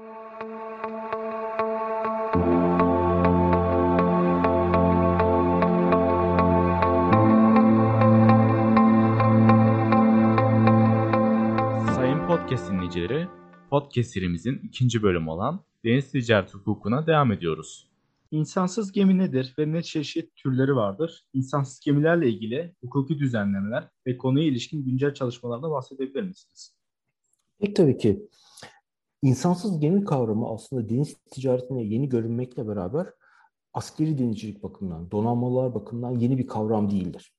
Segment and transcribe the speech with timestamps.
[0.00, 0.12] Sayın
[12.26, 13.28] podcast dinleyicileri,
[13.70, 17.90] podcast serimizin ikinci bölümü olan deniz ticaret hukukuna devam ediyoruz.
[18.30, 21.24] İnsansız gemi nedir ve ne çeşit türleri vardır?
[21.32, 26.74] İnsansız gemilerle ilgili hukuki düzenlemeler ve konuya ilişkin güncel çalışmalarda bahsedebilir misiniz?
[27.58, 28.28] Peki tabii ki.
[29.22, 33.06] İnsansız gemi kavramı aslında deniz ticaretine yeni görünmekle beraber
[33.72, 37.34] askeri denizcilik bakımından, donanmalar bakımından yeni bir kavram değildir.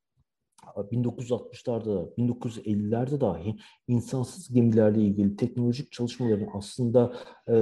[0.75, 3.55] 1960'larda, 1950'lerde dahi
[3.87, 7.13] insansız gemilerle ilgili teknolojik çalışmaların aslında
[7.49, 7.55] e,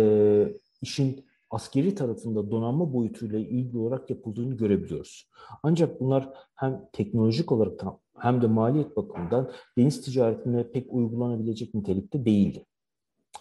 [0.82, 5.30] işin askeri tarafında donanma boyutuyla ilgili olarak yapıldığını görebiliyoruz.
[5.64, 7.84] Ancak bunlar hem teknolojik olarak
[8.18, 12.66] hem de maliyet bakımından deniz ticaretine pek uygulanabilecek nitelikte değildi.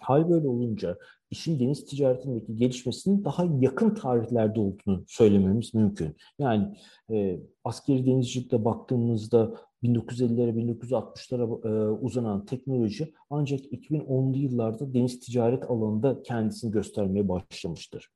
[0.00, 0.98] Hal böyle olunca
[1.30, 6.16] işin deniz ticaretindeki gelişmesinin daha yakın tarihlerde olduğunu söylememiz mümkün.
[6.38, 6.76] Yani
[7.10, 16.22] e, askeri denizcilikte baktığımızda 1950'lere 1960'lara e, uzanan teknoloji ancak 2010'lu yıllarda deniz ticaret alanında
[16.22, 18.10] kendisini göstermeye başlamıştır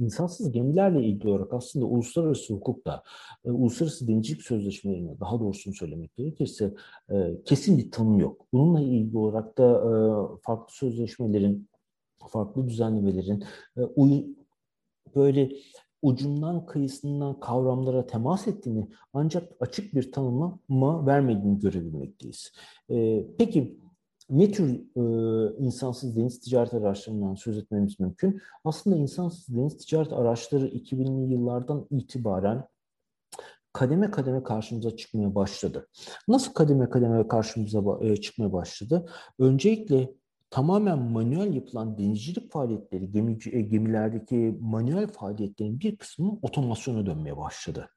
[0.00, 3.02] insansız gemilerle ilgili olarak aslında uluslararası hukukta,
[3.44, 6.74] e, uluslararası denizcilik sözleşmelerinde daha doğrusunu söylemek gerekirse
[7.10, 8.46] e, kesin bir tanım yok.
[8.52, 9.92] Bununla ilgili olarak da e,
[10.42, 11.68] farklı sözleşmelerin,
[12.28, 13.44] farklı düzenlemelerin
[13.76, 14.24] e, uy
[15.14, 15.50] böyle
[16.02, 22.52] ucundan kıyısından kavramlara temas ettiğini ancak açık bir tanıma vermediğini görebilmekteyiz.
[22.90, 23.80] E, peki
[24.30, 25.02] ne tür e,
[25.58, 28.40] insansız deniz ticaret araçlarından söz etmemiz mümkün?
[28.64, 32.68] Aslında insansız deniz ticaret araçları 2000'li yıllardan itibaren
[33.72, 35.88] kademe kademe karşımıza çıkmaya başladı.
[36.28, 39.06] Nasıl kademe kademe karşımıza e, çıkmaya başladı?
[39.38, 40.14] Öncelikle
[40.50, 47.88] tamamen manuel yapılan denizcilik faaliyetleri, gemi, e, gemilerdeki manuel faaliyetlerin bir kısmı otomasyona dönmeye başladı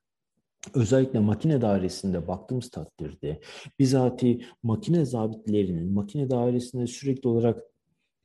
[0.74, 3.40] özellikle makine dairesinde baktığımız takdirde
[3.80, 7.64] bizatihi makine zabitlerinin makine dairesinde sürekli olarak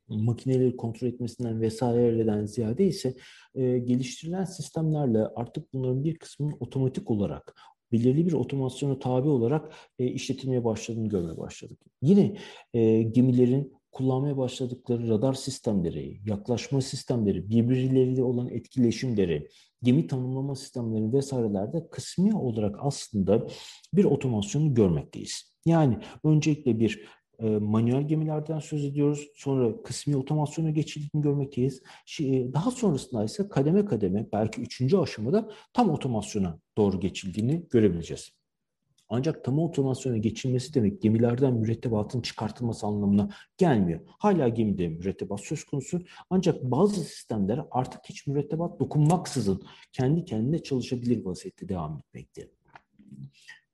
[0.07, 3.15] makineleri kontrol etmesinden vesaireden ziyade ise
[3.55, 7.55] e, geliştirilen sistemlerle artık bunların bir kısmının otomatik olarak
[7.91, 11.79] belirli bir otomasyona tabi olarak e, işletilmeye başladığını görmeye başladık.
[12.01, 12.37] Yine
[12.73, 19.49] e, gemilerin kullanmaya başladıkları radar sistemleri, yaklaşma sistemleri, birbirleriyle olan etkileşimleri,
[19.83, 23.47] gemi tanımlama sistemleri vesairelerde kısmi olarak aslında
[23.93, 25.55] bir otomasyonu görmekteyiz.
[25.65, 27.05] Yani öncelikle bir
[27.39, 29.27] e, manuel gemilerden söz ediyoruz.
[29.35, 31.81] Sonra kısmi otomasyona geçildiğini görmekteyiz.
[32.21, 38.38] E, daha sonrasında ise kademe kademe belki üçüncü aşamada tam otomasyona doğru geçildiğini görebileceğiz.
[39.09, 43.99] Ancak tam otomasyona geçilmesi demek gemilerden mürettebatın çıkartılması anlamına gelmiyor.
[44.07, 49.61] Hala gemide mürettebat söz konusu ancak bazı sistemler artık hiç mürettebat dokunmaksızın
[49.93, 52.49] kendi kendine çalışabilir vaziyette devam etmekte.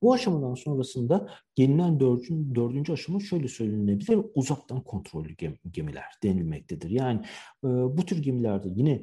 [0.01, 5.35] Bu aşamadan sonrasında gelinen dördüncü, dördüncü aşama şöyle söylenebilir, uzaktan kontrollü
[5.71, 6.89] gemiler denilmektedir.
[6.89, 7.21] Yani
[7.63, 9.01] e, bu tür gemilerde yine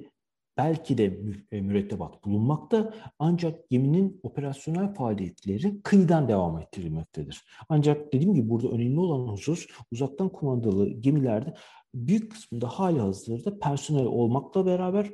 [0.57, 1.19] belki de
[1.53, 7.45] e, mürettebat bulunmakta ancak geminin operasyonel faaliyetleri kıyıdan devam ettirilmektedir.
[7.69, 11.55] Ancak dediğim gibi burada önemli olan husus uzaktan kumandalı gemilerde
[11.95, 15.11] büyük kısmında hali hazırda personel olmakla beraber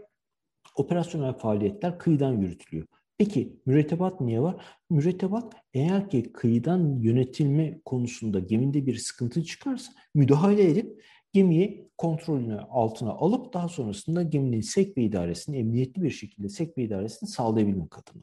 [0.76, 2.87] operasyonel faaliyetler kıyıdan yürütülüyor.
[3.19, 4.65] Peki mürettebat niye var?
[4.91, 13.10] Mürettebat eğer ki kıyıdan yönetilme konusunda geminde bir sıkıntı çıkarsa müdahale edip gemiyi kontrolünü altına
[13.10, 18.22] alıp daha sonrasında geminin sekbe idaresini emniyetli bir şekilde sekbe idaresini sağlayabilmek adına.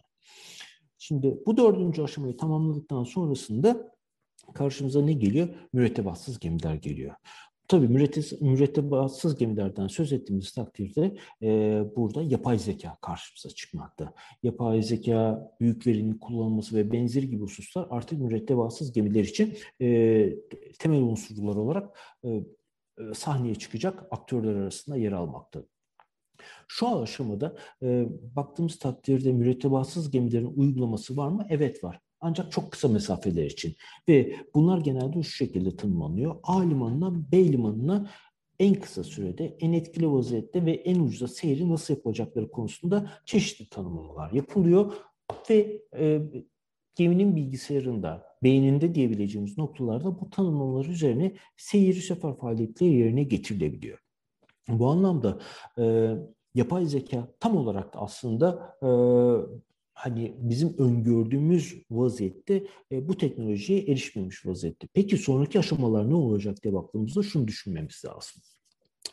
[0.98, 3.96] Şimdi bu dördüncü aşamayı tamamladıktan sonrasında
[4.54, 5.50] karşımıza ne geliyor?
[5.74, 7.16] Mürettebatsız gemiler geliyor.
[7.68, 7.88] Tabii
[8.42, 14.14] mürettebatsız gemilerden söz ettiğimiz takdirde e, burada yapay zeka karşımıza çıkmakta.
[14.44, 19.88] Yapay zeka, büyük verinin kullanılması ve benzeri gibi hususlar artık mürettebatsız gemiler için e,
[20.80, 22.44] temel unsurlar olarak e,
[23.14, 25.64] sahneye çıkacak aktörler arasında yer almakta.
[26.68, 28.06] Şu aşamada e,
[28.36, 31.46] baktığımız takdirde mürettebatsız gemilerin uygulaması var mı?
[31.50, 32.00] Evet var.
[32.20, 33.76] Ancak çok kısa mesafeler için.
[34.10, 36.36] Ve bunlar genelde şu şekilde tanımlanıyor.
[36.44, 38.10] A limanından B limanına
[38.60, 44.32] en kısa sürede, en etkili vaziyette ve en ucuza seyri nasıl yapacakları konusunda çeşitli tanımlamalar
[44.32, 44.94] yapılıyor.
[45.50, 46.22] Ve e,
[46.96, 54.00] geminin bilgisayarında, beyninde diyebileceğimiz noktalarda bu tanımlamalar üzerine seyir sefer faaliyetleri yerine getirilebiliyor.
[54.70, 55.40] Bu anlamda
[55.80, 56.16] e,
[56.56, 58.90] yapay zeka tam olarak da aslında e,
[59.94, 64.88] hani bizim öngördüğümüz vaziyette e, bu teknolojiye erişmemiş vaziyette.
[64.94, 68.42] Peki sonraki aşamalar ne olacak diye baktığımızda şunu düşünmemiz lazım.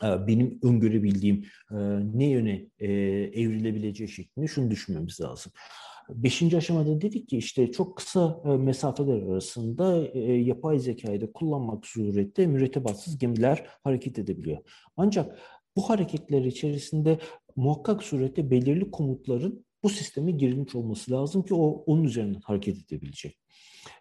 [0.03, 1.75] e, benim öngörebildiğim e,
[2.13, 2.87] ne yöne e,
[3.33, 5.51] evrilebileceği şeklinde şunu düşünmemiz lazım.
[6.09, 13.17] Beşinci aşamada dedik ki işte çok kısa mesafeler arasında yapay zekayı da kullanmak surette mürettebatsız
[13.17, 14.57] gemiler hareket edebiliyor.
[14.97, 15.39] Ancak
[15.75, 17.19] bu hareketler içerisinde
[17.55, 23.39] muhakkak surette belirli komutların bu sisteme girilmiş olması lazım ki o onun üzerinden hareket edebilecek.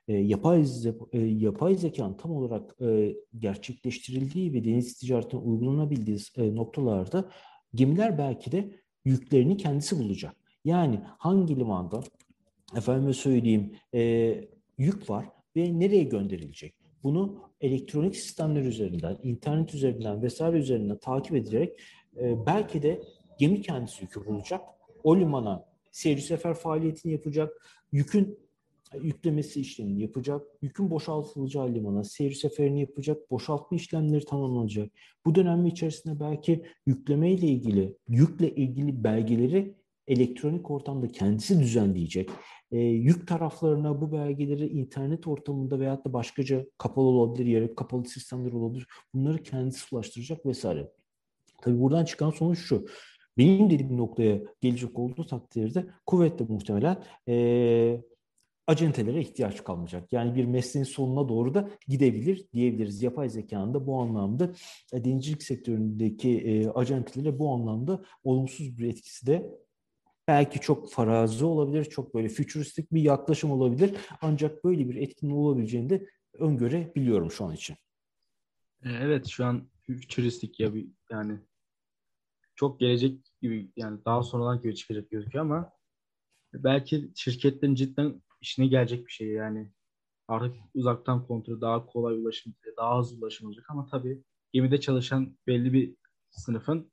[0.09, 0.65] E, yapay,
[1.13, 7.31] e, yapay zekanın tam olarak e, gerçekleştirildiği ve deniz ticaretine uygulanabildiği e, noktalarda
[7.75, 10.42] gemiler belki de yüklerini kendisi bulacak.
[10.65, 12.01] Yani hangi limanda
[12.77, 14.01] efendime söyleyeyim e,
[14.79, 15.27] yük var
[15.57, 16.75] ve nereye gönderilecek?
[17.03, 21.81] Bunu elektronik sistemler üzerinden, internet üzerinden vesaire üzerinden takip edilerek
[22.17, 23.03] e, belki de
[23.39, 24.61] gemi kendisi yükü bulacak.
[25.05, 27.67] O limana seyir sefer faaliyetini yapacak.
[27.93, 28.39] Yükün
[29.03, 34.93] yüklemesi işlemini yapacak, yükün boşaltılacağı limana seyir seferini yapacak, boşaltma işlemleri tamamlanacak.
[35.27, 39.75] Bu dönem içerisinde belki yükleme ile ilgili, yükle ilgili belgeleri
[40.07, 42.31] elektronik ortamda kendisi düzenleyecek.
[42.71, 48.53] E, yük taraflarına bu belgeleri internet ortamında veyahut da başkaca kapalı olabilir, yarı kapalı sistemler
[48.53, 48.87] olabilir.
[49.15, 50.93] Bunları kendisi ulaştıracak vesaire.
[51.63, 52.87] Tabii buradan çıkan sonuç şu.
[53.39, 58.03] Benim dediğim noktaya gelecek olduğu takdirde kuvvetle muhtemelen e,
[58.67, 60.13] acentelere ihtiyaç kalmayacak.
[60.13, 63.03] Yani bir mesleğin sonuna doğru da gidebilir diyebiliriz.
[63.03, 64.53] Yapay zekanın da bu anlamda
[64.93, 69.59] e, denizcilik sektöründeki e, acentelere bu anlamda olumsuz bir etkisi de
[70.29, 73.97] belki çok farazi olabilir, çok böyle fütüristik bir yaklaşım olabilir.
[74.21, 77.77] Ancak böyle bir etkinin olabileceğini de öngörebiliyorum şu an için.
[78.83, 81.39] E, evet şu an fütüristik ya bir yani
[82.55, 85.73] çok gelecek gibi yani daha sonradan gibi çıkacak gözüküyor ama
[86.55, 89.73] belki şirketlerin cidden işine gelecek bir şey yani.
[90.29, 94.23] Artık uzaktan kontrol daha kolay ulaşım, daha hızlı ulaşım olacak ama tabii
[94.53, 95.95] gemide çalışan belli bir
[96.31, 96.93] sınıfın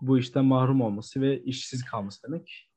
[0.00, 2.70] bu işten mahrum olması ve işsiz kalması demek.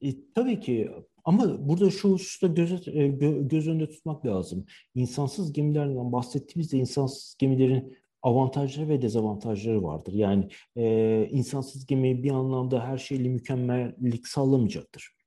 [0.00, 0.90] E, tabii ki
[1.24, 3.08] ama burada şu hususta göz, e,
[3.40, 4.66] göz önünde tutmak lazım.
[4.94, 10.12] İnsansız gemilerden bahsettiğimizde insansız gemilerin avantajları ve dezavantajları vardır.
[10.12, 15.20] Yani e, insansız gemi bir anlamda her şeyle mükemmellik sağlamayacaktır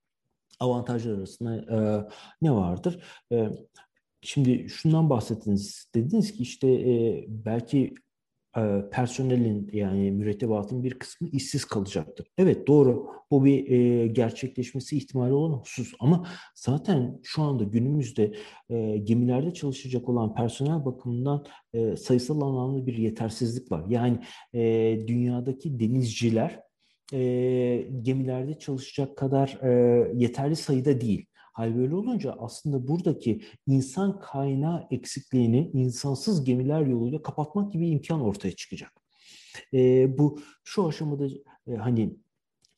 [0.64, 1.78] avantajlar arasında e,
[2.42, 3.04] ne vardır?
[3.32, 3.50] E,
[4.22, 5.86] şimdi şundan bahsettiniz.
[5.96, 7.94] Dediniz ki işte e, belki
[8.92, 12.28] personelin yani mürettebatın bir kısmı işsiz kalacaktır.
[12.38, 18.34] Evet doğru bu bir e, gerçekleşmesi ihtimali olan husus ama zaten şu anda günümüzde
[18.70, 23.86] e, gemilerde çalışacak olan personel bakımından e, sayısal anlamda bir yetersizlik var.
[23.90, 24.20] Yani
[24.54, 24.60] e,
[25.08, 26.60] dünyadaki denizciler
[27.14, 29.72] e, gemilerde çalışacak kadar e,
[30.14, 31.26] yeterli sayıda değil.
[31.54, 38.56] Hal böyle olunca aslında buradaki insan kaynağı eksikliğini insansız gemiler yoluyla kapatmak gibi imkan ortaya
[38.56, 38.92] çıkacak.
[39.74, 41.28] E, bu şu aşamada
[41.68, 42.16] e, hani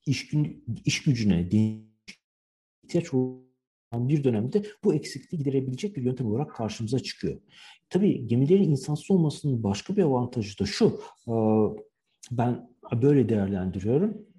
[0.05, 0.33] iş,
[0.85, 1.49] iş gücüne
[2.83, 7.41] ihtiyaç olan bir dönemde bu eksikliği giderebilecek bir yöntem olarak karşımıza çıkıyor.
[7.89, 10.99] Tabii gemilerin insansız olmasının başka bir avantajı da şu.
[11.27, 11.33] E,
[12.31, 12.69] ben
[13.01, 14.34] böyle değerlendiriyorum.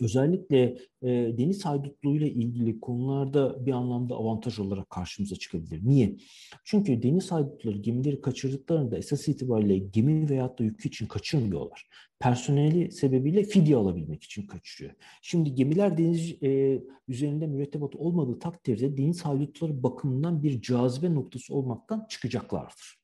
[0.00, 1.08] Özellikle e,
[1.38, 5.80] deniz haydutluğuyla ilgili konularda bir anlamda avantaj olarak karşımıza çıkabilir.
[5.84, 6.16] Niye?
[6.64, 11.88] Çünkü deniz haydutları gemileri kaçırdıklarında esas itibariyle gemi veyahut da yük için kaçırmıyorlar.
[12.18, 14.94] Personeli sebebiyle fidye alabilmek için kaçırıyor.
[15.22, 22.06] Şimdi gemiler deniz e, üzerinde mürettebat olmadığı takdirde deniz haydutları bakımından bir cazibe noktası olmaktan
[22.08, 23.00] çıkacaklardır.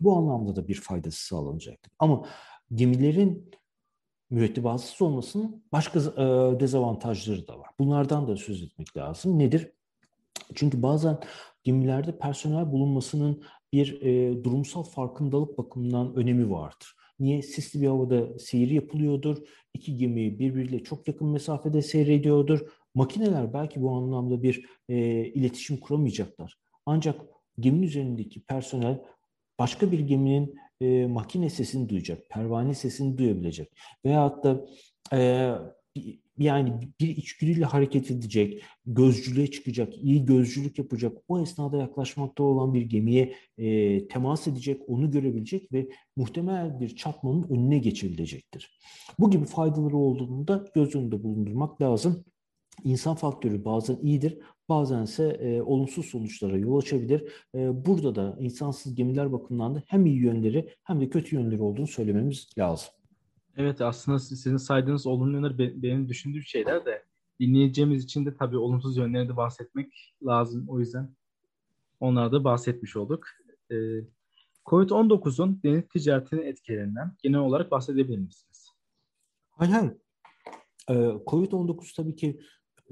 [0.00, 1.92] Bu anlamda da bir faydası sağlanacaktır.
[1.98, 2.26] Ama
[2.74, 3.50] gemilerin
[4.30, 7.68] mürettebatsız olmasının başka e, dezavantajları da var.
[7.78, 9.38] Bunlardan da söz etmek lazım.
[9.38, 9.72] Nedir?
[10.54, 11.18] Çünkü bazen
[11.64, 16.96] gemilerde personel bulunmasının bir e, durumsal farkındalık bakımından önemi vardır.
[17.20, 17.42] Niye?
[17.42, 19.38] Sisli bir havada seyir yapılıyordur.
[19.74, 22.60] İki gemi birbiriyle çok yakın mesafede seyrediyordur.
[22.94, 24.96] Makineler belki bu anlamda bir e,
[25.26, 26.58] iletişim kuramayacaklar.
[26.86, 27.20] Ancak
[27.60, 29.02] geminin üzerindeki personel
[29.58, 33.68] başka bir geminin e, makine sesini duyacak, pervane sesini duyabilecek.
[34.04, 34.66] Veyahut da
[35.12, 35.50] e,
[36.38, 42.82] yani bir içgüdüyle hareket edecek, gözcülüğe çıkacak, iyi gözcülük yapacak, o esnada yaklaşmakta olan bir
[42.82, 48.78] gemiye e, temas edecek, onu görebilecek ve muhtemel bir çatmanın önüne geçebilecektir.
[49.18, 52.24] Bu gibi faydaları olduğunu da göz önünde bulundurmak lazım.
[52.84, 54.38] İnsan faktörü bazen iyidir,
[54.70, 57.32] bazense e, olumsuz sonuçlara yol açabilir.
[57.54, 61.86] E, burada da insansız gemiler bakımından da hem iyi yönleri hem de kötü yönleri olduğunu
[61.86, 62.88] söylememiz lazım.
[63.56, 67.02] Evet aslında sizin saydığınız olumlu yönler benim düşündüğüm şeyler de
[67.40, 70.64] dinleyeceğimiz için de tabii olumsuz yönlerini de bahsetmek lazım.
[70.68, 71.14] O yüzden
[72.00, 73.26] onlara da bahsetmiş olduk.
[73.70, 73.76] Ee,
[74.66, 78.68] Covid-19'un deniz ticaretinin etkilerinden genel olarak bahsedebilir misiniz?
[79.50, 79.86] Hay hay.
[80.88, 80.94] Ee,
[81.26, 82.40] Covid-19 tabii ki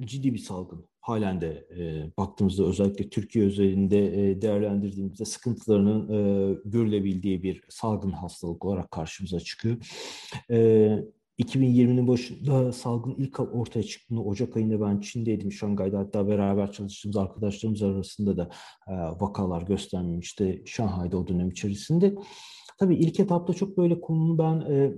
[0.00, 0.84] ciddi bir salgın.
[1.08, 8.64] Halen de e, baktığımızda özellikle Türkiye özelinde e, değerlendirdiğimizde sıkıntılarının e, görülebildiği bir salgın hastalık
[8.64, 9.76] olarak karşımıza çıkıyor.
[10.50, 10.58] E,
[11.38, 17.82] 2020'nin başında salgın ilk ortaya çıktığında Ocak ayında ben Çin'deydim, Şangay'da hatta beraber çalıştığımız arkadaşlarımız
[17.82, 18.50] arasında da
[18.88, 22.14] e, vakalar göstermemişti Şanghay'da o dönem içerisinde.
[22.78, 24.92] Tabii ilk etapta çok böyle konunun ben e,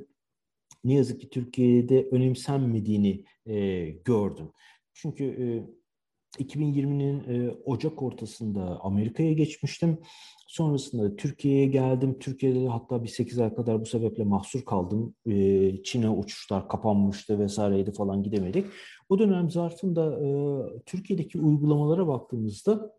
[0.85, 4.51] ne yazık ki Türkiye'de önemsenmediğini e, gördüm.
[4.95, 5.80] Çünkü e,
[6.39, 9.99] 2020'nin e, Ocak ortasında Amerika'ya geçmiştim.
[10.47, 12.19] Sonrasında Türkiye'ye geldim.
[12.19, 15.15] Türkiye'de de hatta bir 8 ay kadar bu sebeple mahsur kaldım.
[15.27, 18.67] E, Çin'e uçuşlar kapanmıştı vesaireydi falan gidemedik.
[19.09, 20.29] O dönem zarfında e,
[20.87, 22.93] Türkiye'deki uygulamalara baktığımızda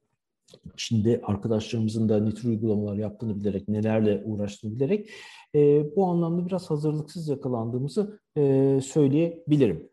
[0.78, 5.10] Çin'de arkadaşlarımızın da ne tür uygulamalar yaptığını bilerek, nelerle uğraştığını bilerek
[5.56, 8.20] e, bu anlamda biraz hazırlıksız yakalandığımızı
[8.84, 9.91] söyleyebilirim.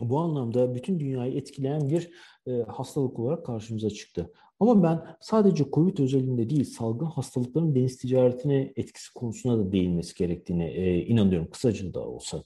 [0.00, 2.10] Bu anlamda bütün dünyayı etkileyen bir
[2.46, 4.32] e, hastalık olarak karşımıza çıktı.
[4.60, 10.70] Ama ben sadece COVID özelinde değil, salgın hastalıkların deniz ticaretine etkisi konusuna da değinmesi gerektiğine
[10.70, 12.42] e, inanıyorum, kısaca da olsa.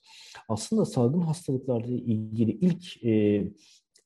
[0.49, 3.45] Aslında salgın hastalıklarla ilgili ilk e,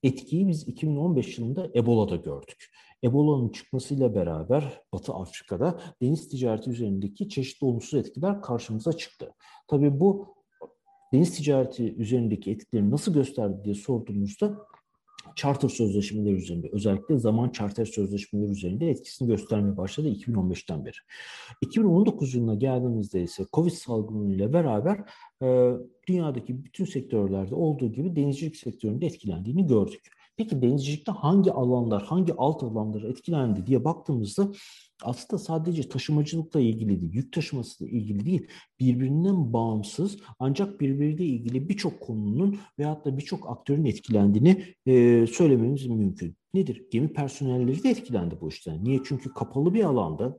[0.02, 2.70] etkiyi biz 2015 yılında Ebola'da gördük.
[3.04, 9.32] Ebola'nın çıkmasıyla beraber Batı Afrika'da deniz ticareti üzerindeki çeşitli olumsuz etkiler karşımıza çıktı.
[9.68, 10.35] Tabii bu
[11.12, 14.66] deniz ticareti üzerindeki etkileri nasıl gösterdi diye sorduğumuzda
[15.36, 20.96] charter sözleşmeleri üzerinde özellikle zaman charter sözleşmeleri üzerinde etkisini göstermeye başladı 2015'ten beri.
[21.60, 24.98] 2019 yılına geldiğimizde ise Covid salgınıyla beraber
[25.42, 25.72] e,
[26.08, 30.15] dünyadaki bütün sektörlerde olduğu gibi denizcilik sektöründe etkilendiğini gördük.
[30.36, 34.52] Peki denizcilikte hangi alanlar, hangi alt alanlar etkilendi diye baktığımızda
[35.02, 38.46] aslında sadece taşımacılıkla ilgili değil, yük taşımasıyla ilgili değil,
[38.80, 46.36] birbirinden bağımsız ancak birbiriyle ilgili birçok konunun veyahut da birçok aktörün etkilendiğini e, söylememiz mümkün.
[46.54, 46.86] Nedir?
[46.90, 48.84] Gemi personelleri de etkilendi bu işten.
[48.84, 49.00] Niye?
[49.04, 50.38] Çünkü kapalı bir alanda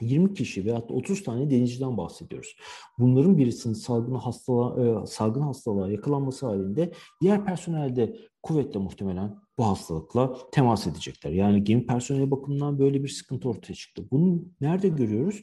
[0.00, 2.56] 20 kişi veya 30 tane denizciden bahsediyoruz.
[2.98, 9.66] Bunların birisinin salgın hastalığa, e, salgın hastalığa yakalanması halinde diğer personel de kuvvetle muhtemelen bu
[9.66, 11.30] hastalıkla temas edecekler.
[11.30, 14.04] Yani gemi personeli bakımından böyle bir sıkıntı ortaya çıktı.
[14.10, 15.42] Bunu nerede görüyoruz?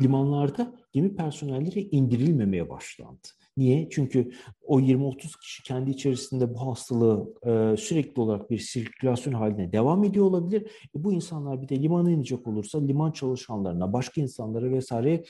[0.00, 3.28] Limanlarda gemi personelleri indirilmemeye başlandı.
[3.58, 3.88] Niye?
[3.90, 4.30] Çünkü
[4.62, 10.24] o 20-30 kişi kendi içerisinde bu hastalığı e, sürekli olarak bir sirkülasyon haline devam ediyor
[10.24, 10.62] olabilir.
[10.96, 15.24] E, bu insanlar bir de limana inecek olursa liman çalışanlarına, başka insanlara vesaire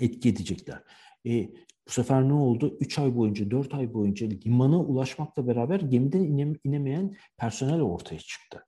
[0.00, 0.82] etki edecekler.
[1.26, 1.48] E,
[1.88, 2.76] bu sefer ne oldu?
[2.80, 8.66] 3 ay boyunca, 4 ay boyunca limana ulaşmakla beraber gemiden ine, inemeyen personel ortaya çıktı.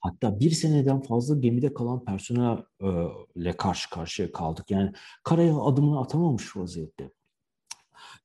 [0.00, 4.70] Hatta bir seneden fazla gemide kalan personelle karşı karşıya kaldık.
[4.70, 4.92] Yani
[5.24, 7.10] karaya adımını atamamış vaziyette.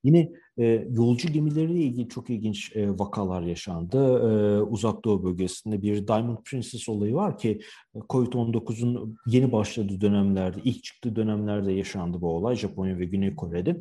[0.06, 3.98] Yine e, yolcu gemileriyle ilgili çok ilginç e, vakalar yaşandı.
[3.98, 7.62] E, Uzak Doğu bölgesinde bir Diamond Princess olayı var ki
[7.96, 13.80] e, COVID-19'un yeni başladığı dönemlerde, ilk çıktığı dönemlerde yaşandı bu olay Japonya ve Güney Kore'de.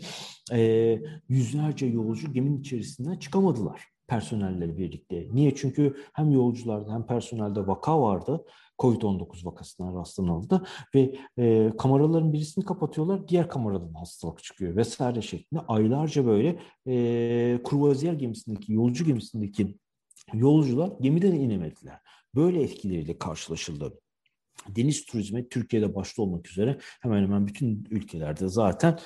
[0.53, 5.29] E, yüzlerce yolcu geminin içerisinden çıkamadılar personelleri birlikte.
[5.33, 5.55] Niye?
[5.55, 8.45] Çünkü hem yolcularda hem personelde vaka vardı.
[8.79, 10.63] COVID-19 vakasına rastlanıldı
[10.95, 18.13] ve e, kameraların birisini kapatıyorlar, diğer kameradan hastalık çıkıyor vesaire şeklinde aylarca böyle e, kruvaziyer
[18.13, 19.79] gemisindeki, yolcu gemisindeki
[20.33, 22.01] yolcular gemiden inemediler.
[22.35, 24.01] Böyle etkileriyle karşılaşıldı.
[24.69, 28.99] Deniz turizmi Türkiye'de başta olmak üzere hemen hemen bütün ülkelerde zaten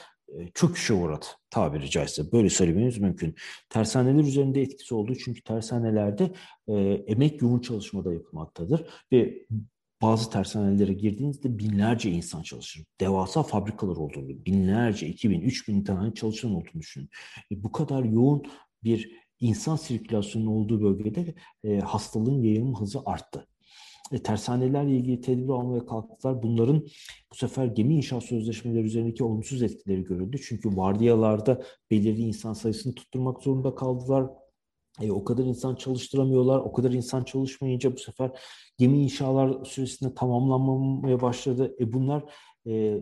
[0.55, 2.33] çöküşe uğradı tabiri caizse.
[2.33, 3.35] Böyle söylememiz mümkün.
[3.69, 6.33] Tersaneler üzerinde etkisi olduğu çünkü tersanelerde
[6.69, 6.75] e,
[7.07, 9.47] emek yoğun çalışmada yapılmaktadır ve
[10.03, 12.85] bazı tersanelere girdiğinizde binlerce insan çalışır.
[13.01, 17.09] Devasa fabrikalar olduğunu, binlerce, 2000, 3000 tane çalışan olduğunu düşünün.
[17.53, 18.43] E, bu kadar yoğun
[18.85, 23.47] bir insan sirkülasyonunun olduğu bölgede e, hastalığın yayılım hızı arttı
[24.13, 26.43] e, tersanelerle ilgili tedbir almaya kalktılar.
[26.43, 26.87] Bunların
[27.33, 30.39] bu sefer gemi inşaat sözleşmeleri üzerindeki olumsuz etkileri görüldü.
[30.43, 34.31] Çünkü vardiyalarda belirli insan sayısını tutturmak zorunda kaldılar.
[35.01, 36.59] E, o kadar insan çalıştıramıyorlar.
[36.59, 38.31] O kadar insan çalışmayınca bu sefer
[38.79, 41.77] gemi inşalar süresinde tamamlanmamaya başladı.
[41.81, 42.25] E, bunlar
[42.67, 43.01] e,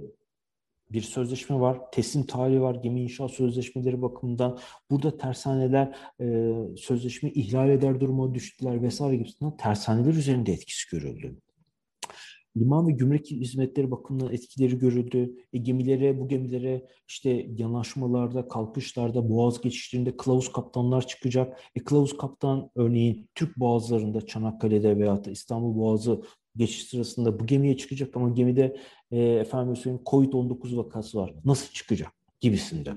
[0.91, 4.59] bir sözleşme var, teslim tarihi var, gemi inşaat sözleşmeleri bakımından.
[4.91, 11.37] Burada tersaneler e, sözleşme ihlal eder duruma düştüler vesaire gibisinden tersaneler üzerinde etkisi görüldü.
[12.57, 15.37] Liman ve gümrük hizmetleri bakımından etkileri görüldü.
[15.53, 21.61] E, gemilere, bu gemilere işte yanaşmalarda, kalkışlarda, boğaz geçişlerinde kılavuz kaptanlar çıkacak.
[21.75, 26.23] E, kılavuz kaptan örneğin Türk boğazlarında, Çanakkale'de veya da İstanbul Boğazı
[26.57, 28.77] geçiş sırasında bu gemiye çıkacak ama gemide
[29.11, 31.35] e, efendim söyleyeyim COVID-19 vakası var.
[31.45, 32.13] Nasıl çıkacak?
[32.41, 32.95] gibisinde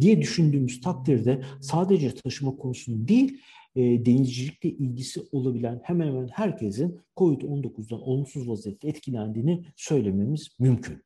[0.00, 3.42] diye düşündüğümüz takdirde sadece taşıma konusunu değil
[3.74, 11.02] e, denizcilikle ilgisi olabilen hemen hemen herkesin COVID-19'dan olumsuz vaziyette etkilendiğini söylememiz mümkün.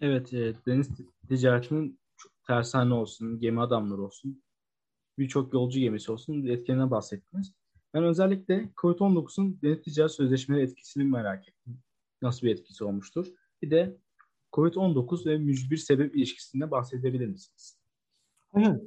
[0.00, 0.88] Evet, e, deniz
[1.28, 2.00] ticaretinin
[2.46, 4.42] tersane olsun, gemi adamları olsun,
[5.18, 7.52] birçok yolcu gemisi olsun etkilerinden bahsettiniz.
[7.94, 11.78] Ben özellikle COVID-19'un deniz ticaret sözleşmeleri etkisini merak ettim.
[12.22, 13.26] Nasıl bir etkisi olmuştur?
[13.62, 13.96] Bir de
[14.52, 17.78] COVID-19 ve mücbir sebep ilişkisinde bahsedebilir misiniz?
[18.52, 18.80] Hayır.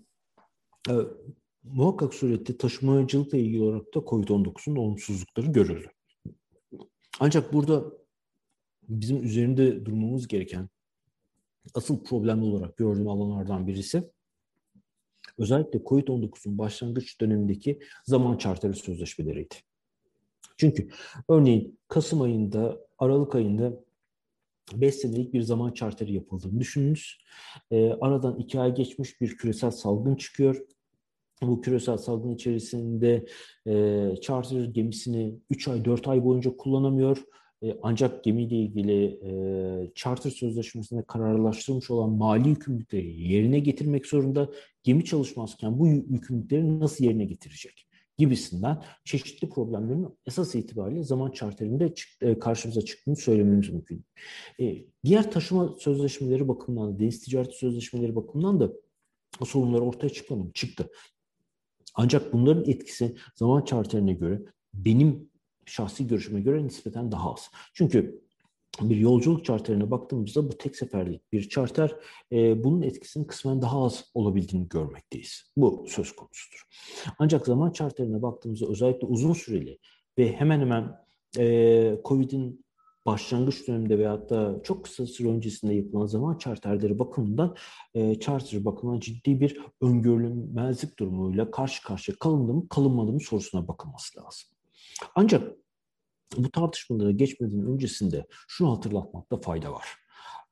[0.90, 0.94] Ee,
[1.64, 5.88] muhakkak surette taşımacılıkla ilgili olarak da COVID-19'un olumsuzlukları görüldü.
[7.20, 7.84] Ancak burada
[8.90, 10.70] bizim üzerinde durmamız gereken
[11.74, 14.13] asıl problem olarak gördüğüm alanlardan birisi
[15.38, 19.56] özellikle COVID-19'un başlangıç dönemindeki zaman çarteri sözleşmeleriydi.
[20.58, 20.90] Çünkü
[21.30, 23.84] örneğin Kasım ayında, Aralık ayında
[24.74, 27.18] 5 senelik bir zaman çarteri yapıldığını düşününüz.
[27.72, 30.66] E, aradan 2 ay geçmiş bir küresel salgın çıkıyor.
[31.42, 33.26] Bu küresel salgın içerisinde
[33.68, 37.24] e, charter gemisini 3 ay 4 ay boyunca kullanamıyor.
[37.64, 44.50] E, ancak gemiyle ilgili e, charter sözleşmesinde kararlaştırılmış olan mali yükümlülükleri yerine getirmek zorunda.
[44.84, 47.88] Gemi çalışmazken bu yükümlülükleri nasıl yerine getirecek?
[48.18, 54.06] gibisinden çeşitli problemlerin esas itibariyle zaman çarterinde e, karşımıza çıktığını söylememiz mümkün.
[54.60, 58.72] E, diğer taşıma sözleşmeleri bakımından, deniz ticareti sözleşmeleri bakımından da
[59.46, 60.90] sorunlar ortaya çıkmadı, çıktı.
[61.96, 64.42] Ancak bunların etkisi zaman çarterine göre
[64.74, 65.30] benim
[65.66, 67.52] şahsi görüşüme göre nispeten daha az.
[67.74, 68.24] Çünkü
[68.82, 71.96] bir yolculuk charterine baktığımızda bu tek seferlik bir charter
[72.32, 75.52] e, bunun etkisinin kısmen daha az olabildiğini görmekteyiz.
[75.58, 76.64] Bu söz konusudur.
[77.20, 79.80] Ancak zaman charterine baktığımızda özellikle uzun süreli
[80.18, 80.92] ve hemen hemen
[81.40, 82.64] e, COVID'in
[83.06, 87.56] başlangıç döneminde veyahut da çok kısa süre öncesinde yapılan zaman charterleri bakımından
[87.94, 94.20] e, charter bakımından ciddi bir öngörülmezlik durumuyla karşı karşıya kalındı mı kalınmadı mı sorusuna bakılması
[94.20, 94.53] lazım.
[95.16, 95.58] Ancak
[96.38, 99.88] bu tartışmalara geçmeden öncesinde şunu hatırlatmakta fayda var.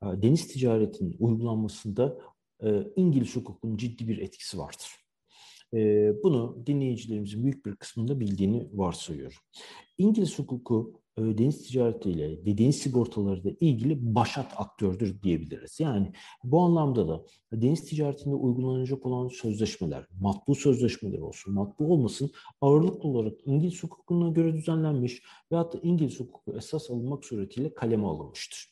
[0.04, 2.18] Ee, deniz ticaretinin uygulanmasında
[2.64, 5.01] e, İngiliz hukukunun ciddi bir etkisi vardır.
[5.74, 9.38] Ee, bunu dinleyicilerimizin büyük bir kısmında bildiğini varsayıyorum.
[9.98, 15.80] İngiliz hukuku e, deniz ticaretiyle ve deniz sigortaları da ilgili başat aktördür diyebiliriz.
[15.80, 16.12] Yani
[16.44, 22.32] bu anlamda da deniz ticaretinde uygulanacak olan sözleşmeler, matbu sözleşmeler olsun, matbu olmasın
[22.62, 28.72] ağırlıklı olarak İngiliz hukukuna göre düzenlenmiş veyahut da İngiliz hukuku esas alınmak suretiyle kaleme alınmıştır.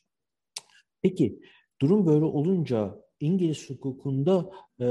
[1.01, 1.41] Peki
[1.81, 4.87] durum böyle olunca İngiliz hukukunda e,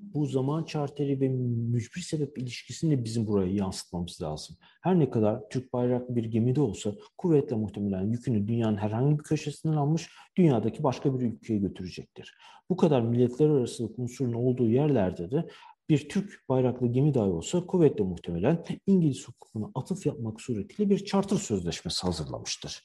[0.00, 4.56] bu zaman çarteri ve mücbir sebep ilişkisini de bizim buraya yansıtmamız lazım.
[4.82, 9.76] Her ne kadar Türk bayraklı bir gemide olsa kuvvetle muhtemelen yükünü dünyanın herhangi bir köşesinden
[9.76, 12.34] almış, dünyadaki başka bir ülkeye götürecektir.
[12.70, 15.48] Bu kadar milletler arası unsurun olduğu yerlerde de
[15.88, 21.36] bir Türk bayraklı gemi dahi olsa kuvvetle muhtemelen İngiliz hukukuna atıf yapmak suretiyle bir charter
[21.36, 22.84] sözleşmesi hazırlamıştır.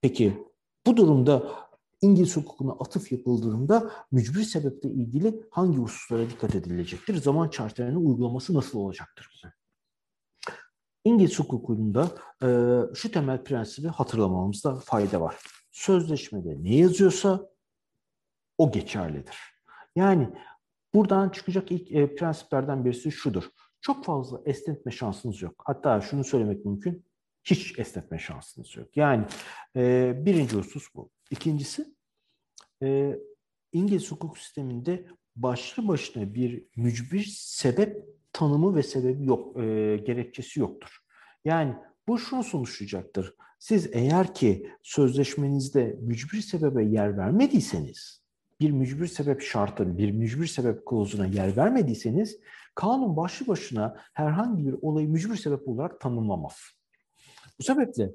[0.00, 0.38] Peki
[0.86, 1.69] bu durumda
[2.02, 7.16] İngiliz hukukuna atıf yapıldığında mücbir sebeple ilgili hangi hususlara dikkat edilecektir?
[7.16, 9.30] Zaman çarşılarının uygulaması nasıl olacaktır?
[11.04, 12.10] İngiliz hukukunda
[12.42, 12.48] e,
[12.94, 15.36] şu temel prensibi hatırlamamızda fayda var.
[15.70, 17.50] Sözleşmede ne yazıyorsa
[18.58, 19.36] o geçerlidir.
[19.96, 20.28] Yani
[20.94, 23.44] buradan çıkacak ilk e, prensiplerden birisi şudur.
[23.80, 25.62] Çok fazla esnetme şansınız yok.
[25.66, 27.09] Hatta şunu söylemek mümkün.
[27.44, 28.96] Hiç esnetme şansınız yok.
[28.96, 29.26] Yani
[29.76, 31.10] e, birinci husus bu.
[31.30, 31.94] İkincisi
[32.82, 33.18] e,
[33.72, 40.98] İngiliz hukuk sisteminde başlı başına bir mücbir sebep tanımı ve sebebi yok, e, gerekçesi yoktur.
[41.44, 41.74] Yani
[42.08, 43.34] bu şunu sonuçlayacaktır.
[43.58, 48.22] Siz eğer ki sözleşmenizde mücbir sebebe yer vermediyseniz,
[48.60, 52.38] bir mücbir sebep şartı, bir mücbir sebep klozuna yer vermediyseniz,
[52.74, 56.79] kanun başlı başına herhangi bir olayı mücbir sebep olarak tanımlamaz.
[57.60, 58.10] Bu sebeple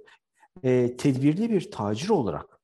[0.64, 2.60] e, tedbirli bir tacir olarak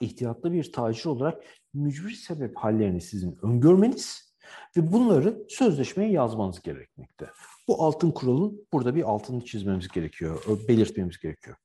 [0.00, 1.42] ihtiyatlı bir tacir olarak
[1.74, 4.34] mücbir sebep hallerini sizin öngörmeniz
[4.76, 7.30] ve bunları sözleşmeye yazmanız gerekmekte.
[7.68, 11.56] Bu altın kuralın burada bir altını çizmemiz gerekiyor, belirtmemiz gerekiyor.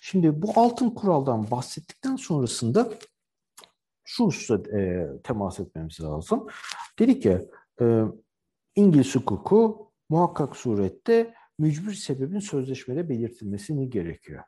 [0.00, 2.88] Şimdi bu altın kuraldan bahsettikten sonrasında
[4.04, 6.46] şu hususa e, temas etmemiz lazım.
[6.98, 7.48] Dedik ki
[7.80, 8.02] e,
[8.76, 14.42] İngiliz hukuku muhakkak surette mücbir sebebin sözleşmede belirtilmesini gerekiyor.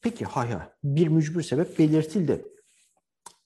[0.00, 0.48] Peki hay
[0.84, 2.44] bir mücbir sebep belirtildi.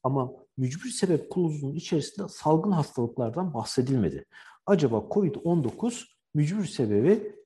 [0.03, 4.25] Ama mücbir sebep kılavuzunun içerisinde salgın hastalıklardan bahsedilmedi.
[4.67, 7.37] Acaba COVID-19 mücbir sebebi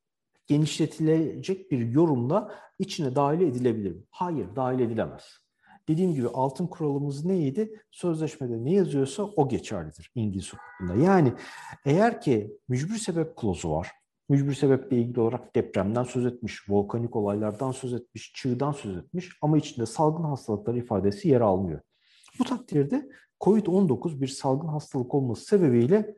[0.47, 4.03] genişletilecek bir yorumla içine dahil edilebilir mi?
[4.11, 5.39] Hayır, dahil edilemez.
[5.89, 7.83] Dediğim gibi altın kuralımız neydi?
[7.91, 11.05] Sözleşmede ne yazıyorsa o geçerlidir İngiliz hukukunda.
[11.05, 11.33] Yani
[11.85, 13.91] eğer ki mücbir sebep klozu var,
[14.33, 19.59] mücbir sebeple ilgili olarak depremden söz etmiş, volkanik olaylardan söz etmiş, çığdan söz etmiş ama
[19.59, 21.81] içinde salgın hastalıkları ifadesi yer almıyor.
[22.39, 23.09] Bu takdirde
[23.41, 26.17] COVID-19 bir salgın hastalık olması sebebiyle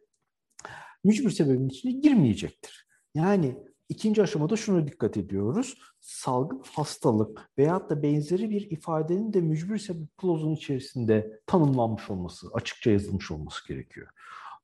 [1.05, 2.87] mücbir sebebin içine girmeyecektir.
[3.15, 3.57] Yani
[3.89, 5.79] ikinci aşamada şuna dikkat ediyoruz.
[6.01, 12.91] Salgın hastalık veyahut da benzeri bir ifadenin de mücbir sebep klozunun içerisinde tanımlanmış olması, açıkça
[12.91, 14.09] yazılmış olması gerekiyor.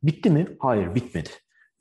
[0.03, 0.57] Bitti mi?
[0.61, 1.31] Hayır, bitmedi.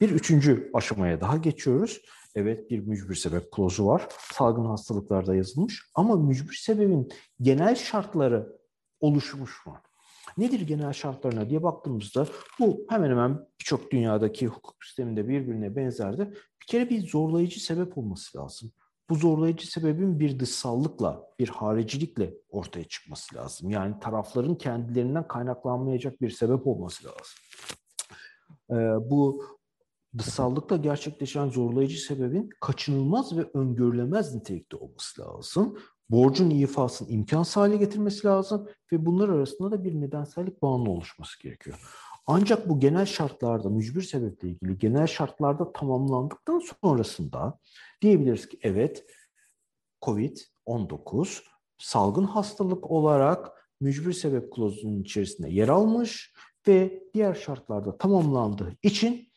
[0.02, 2.02] Bir üçüncü aşamaya daha geçiyoruz.
[2.36, 4.08] Evet bir mücbir sebep klozu var.
[4.34, 7.10] Salgın hastalıklarda yazılmış ama mücbir sebebin
[7.42, 8.60] genel şartları
[9.00, 9.78] oluşmuş mu?
[10.38, 12.28] Nedir genel şartlarına diye baktığımızda
[12.60, 16.34] bu hemen hemen birçok dünyadaki hukuk sisteminde birbirine benzerdi.
[16.62, 18.72] Bir kere bir zorlayıcı sebep olması lazım.
[19.10, 23.70] Bu zorlayıcı sebebin bir dışsallıkla, bir haricilikle ortaya çıkması lazım.
[23.70, 27.40] Yani tarafların kendilerinden kaynaklanmayacak bir sebep olması lazım.
[28.72, 29.44] Ee, bu
[30.17, 35.78] dışsallıkla gerçekleşen zorlayıcı sebebin kaçınılmaz ve öngörülemez nitelikte olması lazım
[36.10, 41.80] borcun ifasını imkansız hale getirmesi lazım ve bunlar arasında da bir nedensellik bağının oluşması gerekiyor.
[42.28, 47.60] Ancak bu genel şartlarda, mücbir sebeple ilgili genel şartlarda tamamlandıktan sonrasında
[48.02, 49.06] diyebiliriz ki evet
[50.02, 51.43] COVID-19
[51.78, 56.34] salgın hastalık olarak mücbir sebep klozunun içerisinde yer almış
[56.67, 59.29] ve diğer şartlarda tamamlandığı için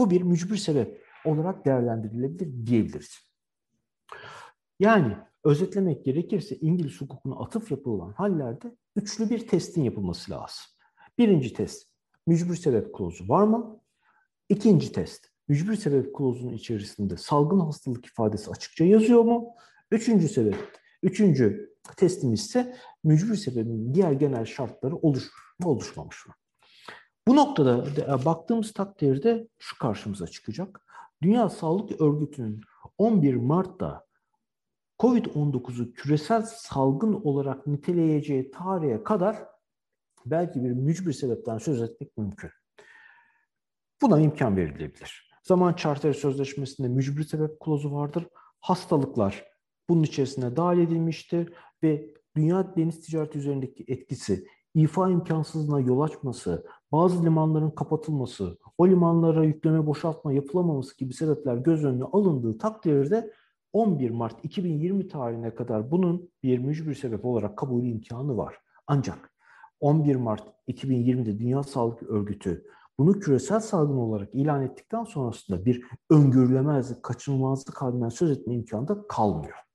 [0.00, 3.18] bu bir mücbir sebep olarak değerlendirilebilir diyebiliriz.
[4.78, 10.64] Yani özetlemek gerekirse İngiliz hukukuna atıf yapılan hallerde üçlü bir testin yapılması lazım.
[11.18, 11.88] Birinci test,
[12.26, 13.80] mücbir sebep klozu var mı?
[14.48, 19.54] İkinci test, mücbir sebep klozunun içerisinde salgın hastalık ifadesi açıkça yazıyor mu?
[19.90, 20.56] Üçüncü sebep,
[21.02, 26.34] üçüncü testimiz ise mücbir sebebin diğer genel şartları oluşmuş mu, oluşmamış mı?
[27.28, 30.86] Bu noktada e, baktığımız takdirde şu karşımıza çıkacak.
[31.22, 32.60] Dünya Sağlık Örgütü'nün
[32.98, 34.06] 11 Mart'ta
[34.98, 39.36] COVID-19'u küresel salgın olarak niteleyeceği tarihe kadar
[40.26, 42.50] belki bir mücbir sebepten söz etmek mümkün.
[44.02, 45.30] Buna imkan verilebilir.
[45.42, 48.28] Zaman Charter Sözleşmesi'nde mücbir sebep klozu vardır.
[48.60, 49.44] Hastalıklar
[49.88, 51.52] bunun içerisine dahil edilmiştir
[51.82, 59.44] ve dünya deniz ticareti üzerindeki etkisi, ifa imkansızlığına yol açması, bazı limanların kapatılması, o limanlara
[59.44, 63.32] yükleme boşaltma yapılamaması gibi sebepler göz önüne alındığı takdirde
[63.72, 68.56] 11 Mart 2020 tarihine kadar bunun bir mücbir sebep olarak kabul imkanı var.
[68.86, 69.34] Ancak
[69.80, 72.64] 11 Mart 2020'de Dünya Sağlık Örgütü
[72.98, 79.06] bunu küresel salgın olarak ilan ettikten sonrasında bir öngörülemezlik, kaçınılmazlık halinden söz etme imkanı da
[79.08, 79.69] kalmıyor.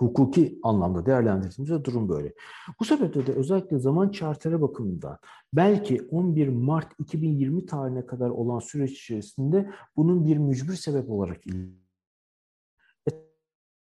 [0.00, 2.32] Hukuki anlamda değerlendirdiğimizde durum böyle.
[2.80, 5.18] Bu sebeple de özellikle zaman çartere bakımından
[5.52, 11.44] belki 11 Mart 2020 tarihine kadar olan süreç içerisinde bunun bir mücbir sebep olarak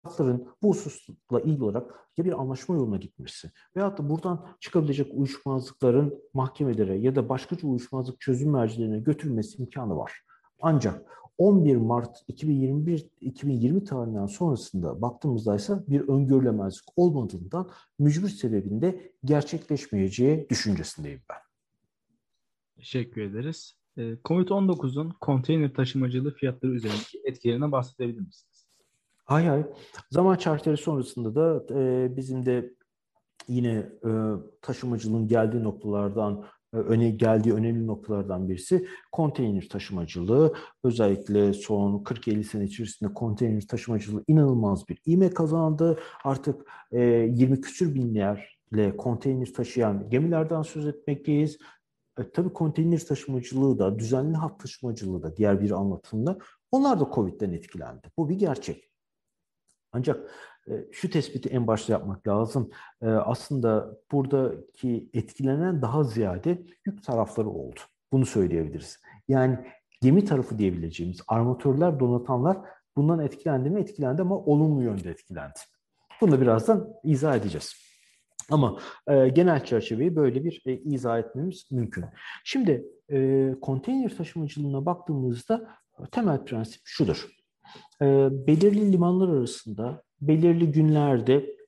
[0.03, 6.23] tarafların bu hususla ilgili olarak ya bir anlaşma yoluna gitmesi veyahut da buradan çıkabilecek uyuşmazlıkların
[6.33, 10.21] mahkemelere ya da başkaca uyuşmazlık çözüm mercilerine götürülmesi imkanı var.
[10.61, 20.47] Ancak 11 Mart 2021 2020 tarihinden sonrasında baktığımızda ise bir öngörülemezlik olmadığından mücbir sebebinde gerçekleşmeyeceği
[20.49, 21.37] düşüncesindeyim ben.
[22.77, 23.73] Teşekkür ederiz.
[23.97, 28.67] Ee, Covid-19'un konteyner taşımacılığı fiyatları üzerindeki etkilerine bahsedebilir misiniz?
[29.25, 29.63] Hay hay.
[30.11, 32.73] Zaman çarkları sonrasında da e, bizim de
[33.47, 34.09] yine e,
[34.61, 40.53] taşımacılığın geldiği noktalardan öne geldiği önemli noktalardan birisi konteyner taşımacılığı.
[40.83, 45.99] Özellikle son 40-50 sene içerisinde konteyner taşımacılığı inanılmaz bir ivme kazandı.
[46.23, 51.57] Artık e, 20 küsür binlerle konteyner taşıyan gemilerden söz etmekteyiz.
[52.19, 56.37] E, tabii konteyner taşımacılığı da, düzenli hat taşımacılığı da diğer bir anlatımda
[56.71, 58.07] onlar da Covid'den etkilendi.
[58.17, 58.89] Bu bir gerçek.
[59.91, 60.31] Ancak
[60.91, 62.71] şu tespiti en başta yapmak lazım.
[63.01, 67.79] E, aslında buradaki etkilenen daha ziyade yük tarafları oldu.
[68.11, 68.99] Bunu söyleyebiliriz.
[69.27, 69.59] Yani
[70.01, 72.57] gemi tarafı diyebileceğimiz armatörler, donatanlar
[72.95, 73.81] bundan etkilendi mi?
[73.81, 75.59] Etkilendi ama olumlu yönde etkilendi.
[76.21, 77.73] Bunu da birazdan izah edeceğiz.
[78.51, 82.05] Ama e, genel çerçeveyi böyle bir e, izah etmemiz mümkün.
[82.43, 85.67] Şimdi e, konteyner taşımacılığına baktığımızda
[86.11, 87.38] temel prensip şudur
[88.01, 91.59] e, belirli limanlar arasında belirli günlerde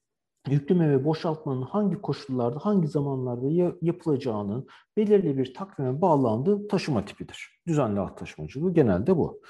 [0.50, 7.62] yükleme ve boşaltmanın hangi koşullarda, hangi zamanlarda yapılacağının belirli bir takvime bağlandığı taşıma tipidir.
[7.68, 9.42] Düzenli hat taşımacılığı genelde bu.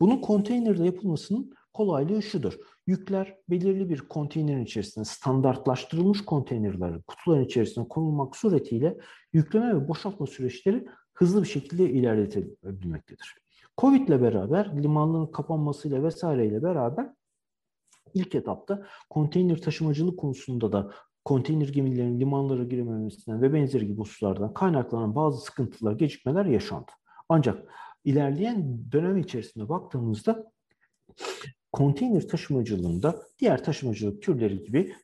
[0.00, 2.58] Bunun konteynerde yapılmasının kolaylığı şudur.
[2.86, 8.96] Yükler belirli bir konteynerin içerisinde standartlaştırılmış konteynerlerin kutuların içerisine konulmak suretiyle
[9.32, 13.34] yükleme ve boşaltma süreçleri hızlı bir şekilde ilerletebilmektedir.
[13.78, 17.12] Covid ile beraber limanların kapanmasıyla vesaireyle beraber
[18.14, 20.90] ilk etapta konteyner taşımacılık konusunda da
[21.24, 26.90] konteyner gemilerinin limanlara girememesinden ve benzeri gibi hususlardan kaynaklanan bazı sıkıntılar, gecikmeler yaşandı.
[27.28, 27.72] Ancak
[28.04, 30.52] ilerleyen dönem içerisinde baktığımızda
[31.72, 34.94] konteyner taşımacılığında diğer taşımacılık türleri gibi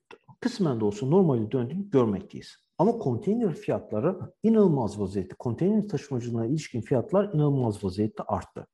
[0.40, 2.63] kısmen de olsa normali döndüğünü görmekteyiz.
[2.78, 8.66] Ama konteyner fiyatları inanılmaz vaziyette, konteyner taşımacılığına ilişkin fiyatlar inanılmaz vaziyette arttı.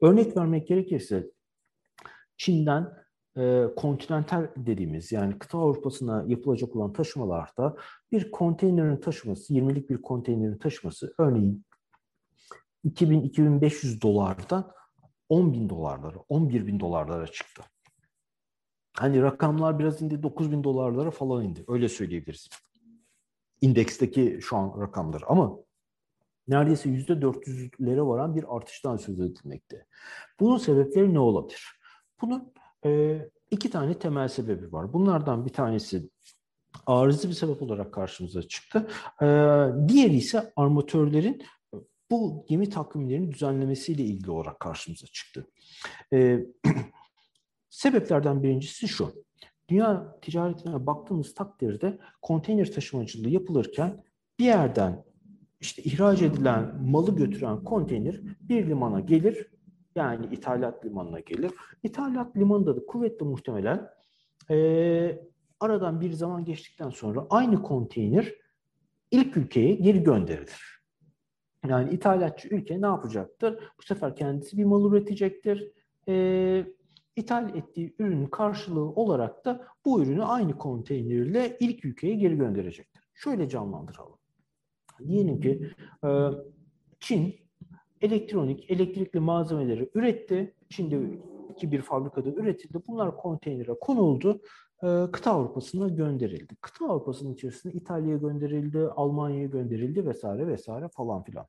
[0.00, 1.30] Örnek vermek gerekirse
[2.36, 2.92] Çin'den
[3.36, 7.76] e, kontinental dediğimiz yani kıta Avrupa'sına yapılacak olan taşımalarda
[8.12, 11.64] bir konteynerin taşıması, 20'lik bir konteynerin taşıması örneğin
[12.84, 14.72] 2000-2500 dolardan
[15.28, 17.62] 10 bin dolarlara, 11 bin dolarlara çıktı.
[18.96, 21.64] Hani rakamlar biraz indi, 9 bin dolarlara falan indi.
[21.68, 22.48] Öyle söyleyebiliriz.
[23.60, 25.58] İndeksteki şu an rakamlar ama
[26.48, 29.86] neredeyse %400'lere varan bir artıştan söz edilmekte.
[30.40, 31.80] Bunun sebepleri ne olabilir?
[32.20, 32.52] Bunun
[32.84, 34.92] e, iki tane temel sebebi var.
[34.92, 36.10] Bunlardan bir tanesi
[36.86, 38.88] arıza bir sebep olarak karşımıza çıktı.
[39.22, 39.26] E,
[39.88, 41.42] diğeri ise armatörlerin
[42.10, 45.46] bu gemi takvimlerinin düzenlemesiyle ilgili olarak karşımıza çıktı.
[46.12, 46.38] E,
[47.70, 49.27] sebeplerden birincisi şu.
[49.68, 54.04] Dünya ticaretine baktığımız takdirde konteyner taşımacılığı yapılırken
[54.38, 55.04] bir yerden
[55.60, 59.46] işte ihraç edilen malı götüren konteyner bir limana gelir.
[59.94, 61.50] Yani ithalat limanına gelir.
[61.82, 63.88] İthalat limanında da kuvvetli muhtemelen
[64.50, 65.20] e,
[65.60, 68.34] aradan bir zaman geçtikten sonra aynı konteyner
[69.10, 70.78] ilk ülkeye geri gönderilir.
[71.68, 73.58] Yani ithalatçı ülke ne yapacaktır?
[73.78, 75.72] Bu sefer kendisi bir mal üretecektir.
[76.08, 76.66] E,
[77.18, 83.02] ithal ettiği ürünün karşılığı olarak da bu ürünü aynı konteynerle ilk ülkeye geri gönderecektir.
[83.14, 84.18] Şöyle canlandıralım.
[85.06, 85.72] Diyelim ki
[86.04, 86.08] e,
[87.00, 87.34] Çin
[88.00, 90.54] elektronik, elektrikli malzemeleri üretti.
[90.68, 92.78] Çin'de iki bir fabrikada üretildi.
[92.88, 94.40] Bunlar konteynere konuldu.
[94.82, 96.56] E, kıta Avrupa'sına gönderildi.
[96.60, 101.46] Kıta Avrupa'sının içerisinde İtalya'ya gönderildi, Almanya'ya gönderildi vesaire vesaire falan filan.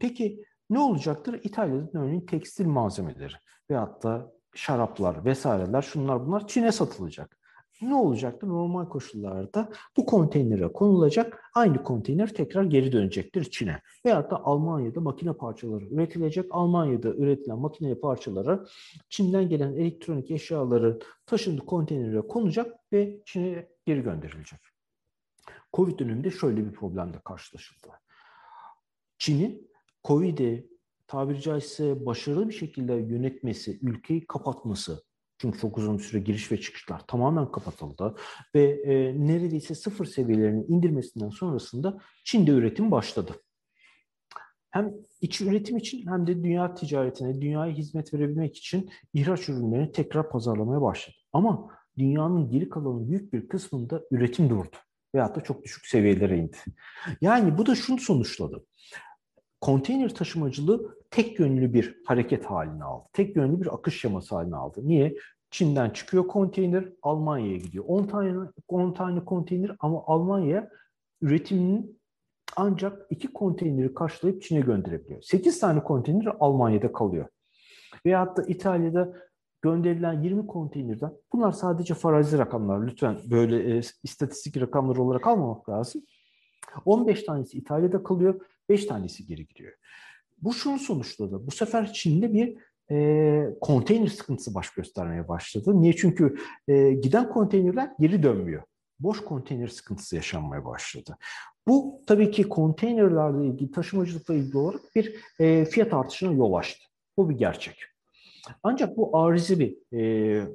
[0.00, 1.40] Peki ne olacaktır?
[1.44, 3.34] İtalya'da örneğin tekstil malzemeleri
[3.70, 7.40] veyahut da şaraplar vesaireler şunlar bunlar Çin'e satılacak.
[7.82, 8.48] Ne olacaktır?
[8.48, 11.42] Normal koşullarda bu konteynere konulacak.
[11.54, 13.82] Aynı konteyner tekrar geri dönecektir Çin'e.
[14.06, 16.46] Veyahut da Almanya'da makine parçaları üretilecek.
[16.50, 18.66] Almanya'da üretilen makine parçaları
[19.08, 24.60] Çin'den gelen elektronik eşyaların taşındığı konteynere konacak ve Çin'e geri gönderilecek.
[25.72, 27.88] Covid döneminde şöyle bir problemle karşılaşıldı.
[29.18, 29.70] Çin'in
[30.04, 30.69] Covid'i
[31.10, 35.02] tabiri caizse başarılı bir şekilde yönetmesi, ülkeyi kapatması,
[35.38, 38.14] çünkü çok uzun süre giriş ve çıkışlar tamamen kapatıldı
[38.54, 43.32] ve e, neredeyse sıfır seviyelerini indirmesinden sonrasında Çin'de üretim başladı.
[44.70, 50.30] Hem iç üretim için hem de dünya ticaretine, dünyaya hizmet verebilmek için ihraç ürünlerini tekrar
[50.30, 51.16] pazarlamaya başladı.
[51.32, 51.68] Ama
[51.98, 54.76] dünyanın geri kalanı büyük bir kısmında üretim durdu
[55.14, 56.56] veyahut da çok düşük seviyelere indi.
[57.20, 58.64] Yani bu da şunu sonuçladı
[59.60, 63.08] konteyner taşımacılığı tek yönlü bir hareket haline aldı.
[63.12, 64.80] Tek yönlü bir akış şeması haline aldı.
[64.84, 65.14] Niye?
[65.50, 67.84] Çin'den çıkıyor konteyner, Almanya'ya gidiyor.
[67.88, 70.70] 10 tane 10 tane konteyner ama Almanya
[71.20, 72.00] üretiminin
[72.56, 75.22] ancak iki konteyneri karşılayıp Çin'e gönderebiliyor.
[75.22, 77.28] 8 tane konteyner Almanya'da kalıyor.
[78.06, 79.12] Veyahut da İtalya'da
[79.62, 82.86] gönderilen 20 konteynerden bunlar sadece farazi rakamlar.
[82.86, 86.02] Lütfen böyle e, istatistik rakamlar olarak almamak lazım.
[86.84, 88.40] 15 tanesi İtalya'da kalıyor.
[88.70, 89.72] 5 tanesi geri gidiyor.
[90.42, 91.46] Bu şunu sonuçladı.
[91.46, 92.56] Bu sefer Çin'de bir
[92.90, 95.80] e, konteyner sıkıntısı baş göstermeye başladı.
[95.80, 95.96] Niye?
[95.96, 96.36] Çünkü
[96.68, 98.62] e, giden konteynerler geri dönmüyor.
[99.00, 101.18] Boş konteyner sıkıntısı yaşanmaya başladı.
[101.68, 106.84] Bu tabii ki konteynerlerle ilgili, taşımacılıkla ilgili olarak bir e, fiyat artışına yol açtı.
[107.16, 107.76] Bu bir gerçek.
[108.62, 110.46] Ancak bu arizi bir e,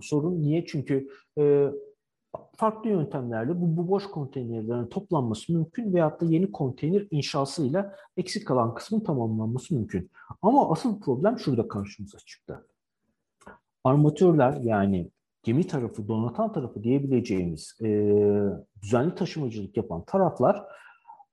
[0.00, 0.42] sorun.
[0.42, 0.66] Niye?
[0.66, 1.66] Çünkü e,
[2.62, 8.74] farklı yöntemlerle bu, bu boş konteynerlerin toplanması mümkün veyahut da yeni konteyner inşasıyla eksik kalan
[8.74, 10.10] kısmın tamamlanması mümkün.
[10.42, 12.66] Ama asıl problem şurada karşımıza çıktı.
[13.84, 15.10] Armatörler yani
[15.42, 17.86] gemi tarafı, donatan tarafı diyebileceğimiz e,
[18.82, 20.62] düzenli taşımacılık yapan taraflar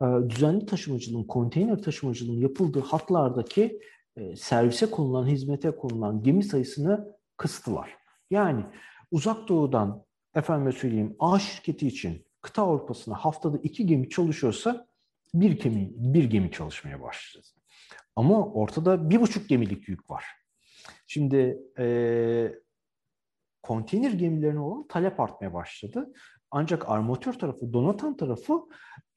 [0.01, 3.79] e, düzenli taşımacılığın, konteyner taşımacılığının yapıldığı hatlardaki
[4.17, 7.97] e, servise konulan, hizmete konulan gemi sayısını kıstılar.
[8.31, 8.65] Yani
[9.11, 14.87] uzak doğudan efendime söyleyeyim A şirketi için kıta Avrupa'sına haftada iki gemi çalışıyorsa
[15.33, 17.45] bir gemi, bir gemi çalışmaya başladı.
[18.15, 20.25] Ama ortada bir buçuk gemilik yük var.
[21.07, 22.53] Şimdi e,
[23.63, 26.13] konteyner gemilerine olan talep artmaya başladı.
[26.51, 28.53] Ancak armatör tarafı, donatan tarafı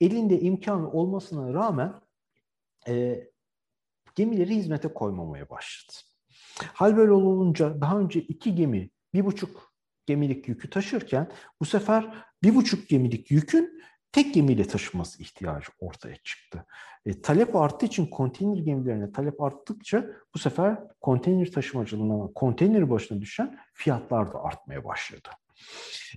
[0.00, 1.94] elinde imkanı olmasına rağmen
[2.88, 3.24] e,
[4.14, 5.92] gemileri hizmete koymamaya başladı.
[6.74, 9.71] Hal böyle olunca daha önce iki gemi bir buçuk
[10.06, 16.66] gemilik yükü taşırken bu sefer bir buçuk gemilik yükün tek gemiyle taşıması ihtiyacı ortaya çıktı.
[17.06, 23.58] E, talep arttığı için konteyner gemilerine talep arttıkça bu sefer konteyner taşımacılığına, konteyner başına düşen
[23.74, 25.28] fiyatlar da artmaya başladı.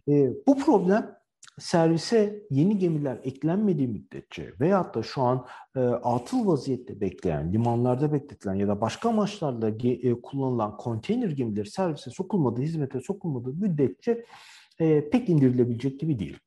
[0.08, 1.16] E, bu problem
[1.60, 8.54] servise yeni gemiler eklenmediği müddetçe veyahut da şu an e, atıl vaziyette bekleyen, limanlarda bekletilen
[8.54, 14.26] ya da başka amaçlarla e, kullanılan konteyner gemileri servise sokulmadığı, hizmete sokulmadığı müddetçe
[14.80, 16.38] e, pek indirilebilecek gibi değil.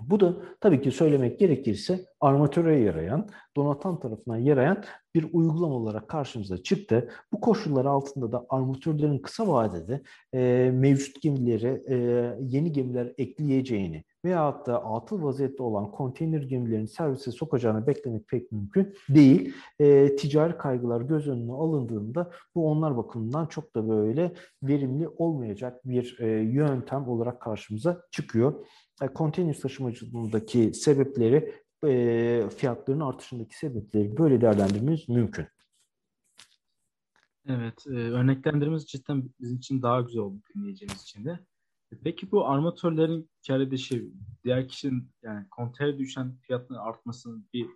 [0.00, 6.62] Bu da tabii ki söylemek gerekirse armatöre yarayan, donatan tarafına yarayan bir uygulama olarak karşımıza
[6.62, 7.10] çıktı.
[7.32, 10.02] Bu koşullar altında da armatörlerin kısa vadede
[10.34, 11.96] e, mevcut gemileri, e,
[12.40, 18.94] yeni gemiler ekleyeceğini veyahut da atıl vaziyette olan konteyner gemilerini servise sokacağını beklemek pek mümkün
[19.08, 19.54] değil.
[19.78, 26.16] E, ticari kaygılar göz önüne alındığında bu onlar bakımından çok da böyle verimli olmayacak bir
[26.20, 28.54] e, yöntem olarak karşımıza çıkıyor.
[29.14, 31.54] Konteyner taşımacılığındaki sebepleri,
[31.86, 35.46] e, fiyatların artışındaki sebepleri böyle değerlendirmemiz mümkün.
[37.46, 41.30] Evet, e, örneklendirmemiz cidden bizim için daha güzel oldu dinleyeceğimiz için de.
[41.92, 44.12] E, Peki bu armatörlerin kar edişi
[44.44, 47.66] diğer kişinin yani kontere düşen fiyatının artmasının bir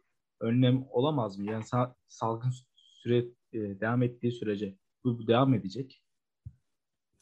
[0.40, 1.50] önlem olamaz mı?
[1.50, 3.18] Yani sa- salgın süre
[3.52, 6.02] e, devam ettiği sürece bu devam edecek.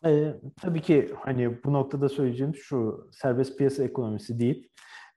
[0.07, 4.69] E, tabii ki hani bu noktada söyleyeceğim şu serbest piyasa ekonomisi değil.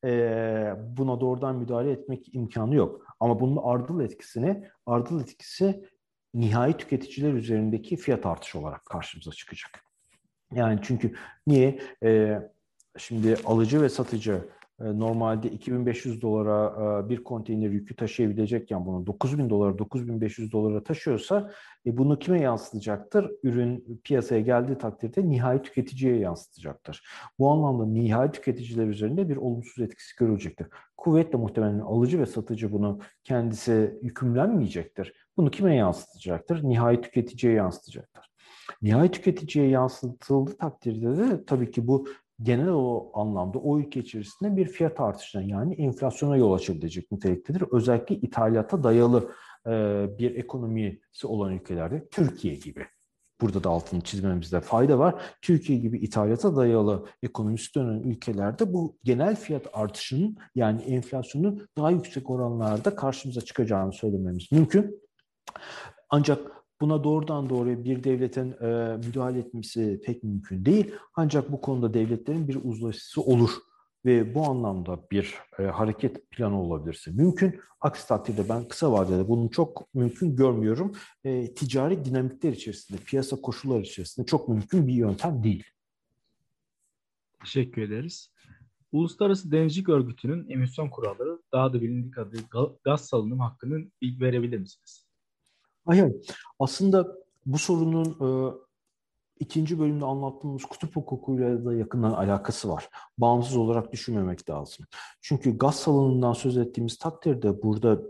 [0.03, 3.15] E, buna doğrudan müdahale etmek imkanı yok.
[3.19, 5.85] Ama bunun ardıl etkisini, ardıl etkisi
[6.33, 9.83] nihai tüketiciler üzerindeki fiyat artışı olarak karşımıza çıkacak.
[10.53, 11.15] Yani çünkü
[11.47, 11.79] niye?
[12.03, 12.39] E,
[12.97, 16.73] şimdi alıcı ve satıcı normalde 2500 dolara
[17.05, 21.51] e, bir konteyner yükü taşıyabilecekken bunu 9000 dolara, 9500 dolara taşıyorsa
[21.85, 23.31] e, bunu kime yansıtacaktır?
[23.43, 27.03] Ürün piyasaya geldiği takdirde nihai tüketiciye yansıtacaktır.
[27.39, 30.67] Bu anlamda nihai tüketiciler üzerinde bir olumsuz etkisi görülecektir.
[30.97, 35.13] Kuvvetle muhtemelen alıcı ve satıcı bunu kendisi yükümlenmeyecektir.
[35.37, 36.63] Bunu kime yansıtacaktır?
[36.63, 38.27] Nihai tüketiciye yansıtacaktır.
[38.81, 42.07] Nihai tüketiciye yansıtıldığı takdirde de tabii ki bu
[42.41, 47.63] genel o anlamda o ülke içerisinde bir fiyat artışına yani enflasyona yol açabilecek niteliktedir.
[47.71, 49.31] Özellikle ithalata dayalı
[49.67, 49.71] e,
[50.19, 52.85] bir ekonomisi olan ülkelerde Türkiye gibi.
[53.41, 55.21] Burada da altını çizmemizde fayda var.
[55.41, 62.29] Türkiye gibi ithalata dayalı ekonomisi dönen ülkelerde bu genel fiyat artışının yani enflasyonun daha yüksek
[62.29, 65.01] oranlarda karşımıza çıkacağını söylememiz mümkün.
[66.09, 70.91] Ancak Buna doğrudan doğruya bir devletin e, müdahale etmesi pek mümkün değil.
[71.13, 73.51] Ancak bu konuda devletlerin bir uzlaşısı olur
[74.05, 77.59] ve bu anlamda bir e, hareket planı olabilirse mümkün.
[77.81, 80.91] Aksi takdirde ben kısa vadede bunu çok mümkün görmüyorum.
[81.23, 85.63] E, ticari dinamikler içerisinde, piyasa koşulları içerisinde çok mümkün bir yöntem değil.
[87.39, 88.31] Teşekkür ederiz.
[88.91, 92.37] Uluslararası Denizcilik Örgütü'nün emisyon kuralları daha da bilindik adı
[92.83, 95.06] gaz salınım hakkının bilgi verebilir misiniz?
[95.87, 96.13] Hayır.
[96.59, 97.07] Aslında
[97.45, 98.53] bu sorunun e,
[99.39, 102.89] ikinci bölümde anlattığımız kutup hukukuyla da yakından alakası var.
[103.17, 104.85] Bağımsız olarak düşünmemek lazım.
[105.21, 108.01] Çünkü gaz salınımından söz ettiğimiz takdirde burada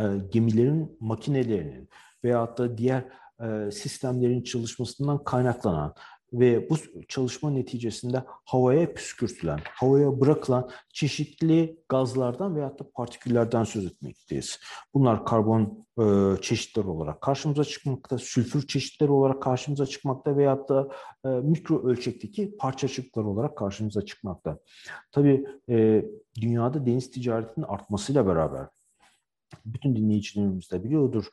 [0.00, 1.88] e, gemilerin makinelerinin
[2.24, 3.04] veyahut da diğer
[3.40, 5.94] e, sistemlerin çalışmasından kaynaklanan
[6.32, 6.76] ve bu
[7.08, 14.60] çalışma neticesinde havaya püskürtülen, havaya bırakılan çeşitli gazlardan veyahut da partiküllerden söz etmekteyiz.
[14.94, 20.88] Bunlar karbon e, çeşitleri olarak karşımıza çıkmakta, sülfür çeşitleri olarak karşımıza çıkmakta veyahut da
[21.24, 24.58] e, mikro ölçekteki parçacıklar olarak karşımıza çıkmakta.
[25.12, 26.04] Tabii e,
[26.40, 28.66] dünyada deniz ticaretinin artmasıyla beraber
[29.66, 31.30] bütün dinleyicilerimiz de biliyordur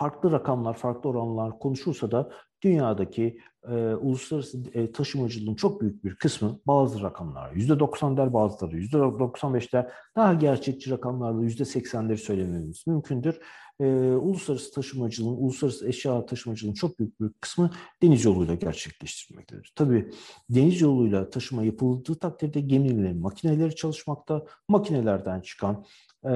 [0.00, 2.30] farklı rakamlar, farklı oranlar konuşulsa da
[2.62, 9.72] dünyadaki e, uluslararası e, taşımacılığın çok büyük bir kısmı bazı rakamlar %90 der bazıları %95
[9.72, 13.40] der daha gerçekçi rakamlarla %80'leri söylememiz mümkündür.
[13.80, 17.70] E, uluslararası taşımacılığın, uluslararası eşya taşımacılığın çok büyük bir kısmı
[18.02, 19.72] deniz yoluyla gerçekleştirilmektedir.
[19.76, 20.10] Tabii
[20.50, 25.84] deniz yoluyla taşıma yapıldığı takdirde gemilerin makineleri çalışmakta, makinelerden çıkan
[26.24, 26.32] e,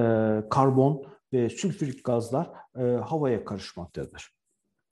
[0.49, 4.35] karbon ve sülfürik gazlar e, havaya karışmaktadır.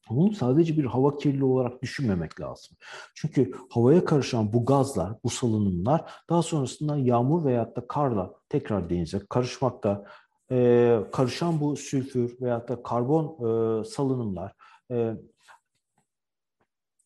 [0.10, 2.78] Bunu sadece bir hava kirliliği olarak düşünmemek lazım.
[3.16, 9.20] Çünkü havaya karışan bu gazlar, bu salınımlar daha sonrasında yağmur veyahut da karla tekrar denize
[9.30, 10.06] karışmakta.
[10.52, 14.54] Ee, karışan bu sülfür veyahut da karbon e, salınımlar
[14.92, 15.14] e,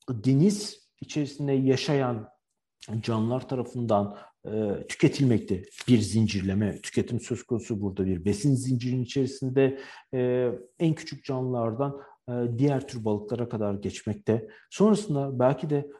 [0.09, 2.29] deniz içerisinde yaşayan
[2.99, 4.36] canlılar tarafından e,
[4.89, 5.63] tüketilmekte.
[5.87, 9.79] Bir zincirleme tüketim söz konusu burada bir besin zincirinin içerisinde
[10.13, 14.47] e, en küçük canlılardan e, diğer tür balıklara kadar geçmekte.
[14.69, 15.91] Sonrasında belki de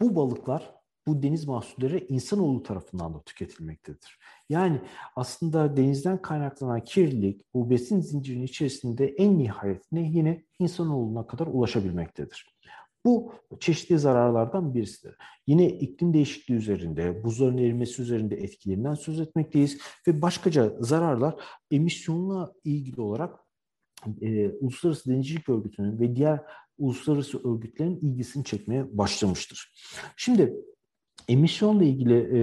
[0.00, 0.74] bu balıklar
[1.06, 4.18] bu deniz mahsulleri insanoğlu tarafından da tüketilmektedir.
[4.48, 4.80] Yani
[5.16, 12.51] aslında denizden kaynaklanan kirlilik bu besin zincirinin içerisinde en nihayetinde yine insanoğluna kadar ulaşabilmektedir.
[13.04, 15.16] Bu çeşitli zararlardan birisidir.
[15.46, 19.78] Yine iklim değişikliği üzerinde, buzların erimesi üzerinde etkilerinden söz etmekteyiz
[20.08, 21.34] ve başkaca zararlar
[21.70, 23.40] emisyonla ilgili olarak
[24.20, 26.40] e, Uluslararası Denizcilik Örgütü'nün ve diğer
[26.78, 29.72] uluslararası örgütlerin ilgisini çekmeye başlamıştır.
[30.16, 30.56] Şimdi
[31.28, 32.40] emisyonla ilgili e,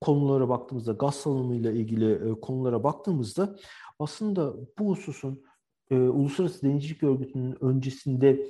[0.00, 3.56] konulara baktığımızda, gaz salınımıyla ilgili e, konulara baktığımızda
[3.98, 5.42] aslında bu hususun
[5.90, 8.46] e, Uluslararası Denizcilik Örgütü'nün öncesinde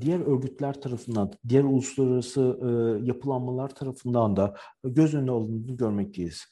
[0.00, 4.54] diğer örgütler tarafından, diğer uluslararası e, yapılanmalar tarafından da
[4.84, 6.44] göz önüne alındığını görmekteyiz.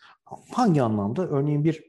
[0.53, 1.29] Hangi anlamda?
[1.29, 1.85] Örneğin bir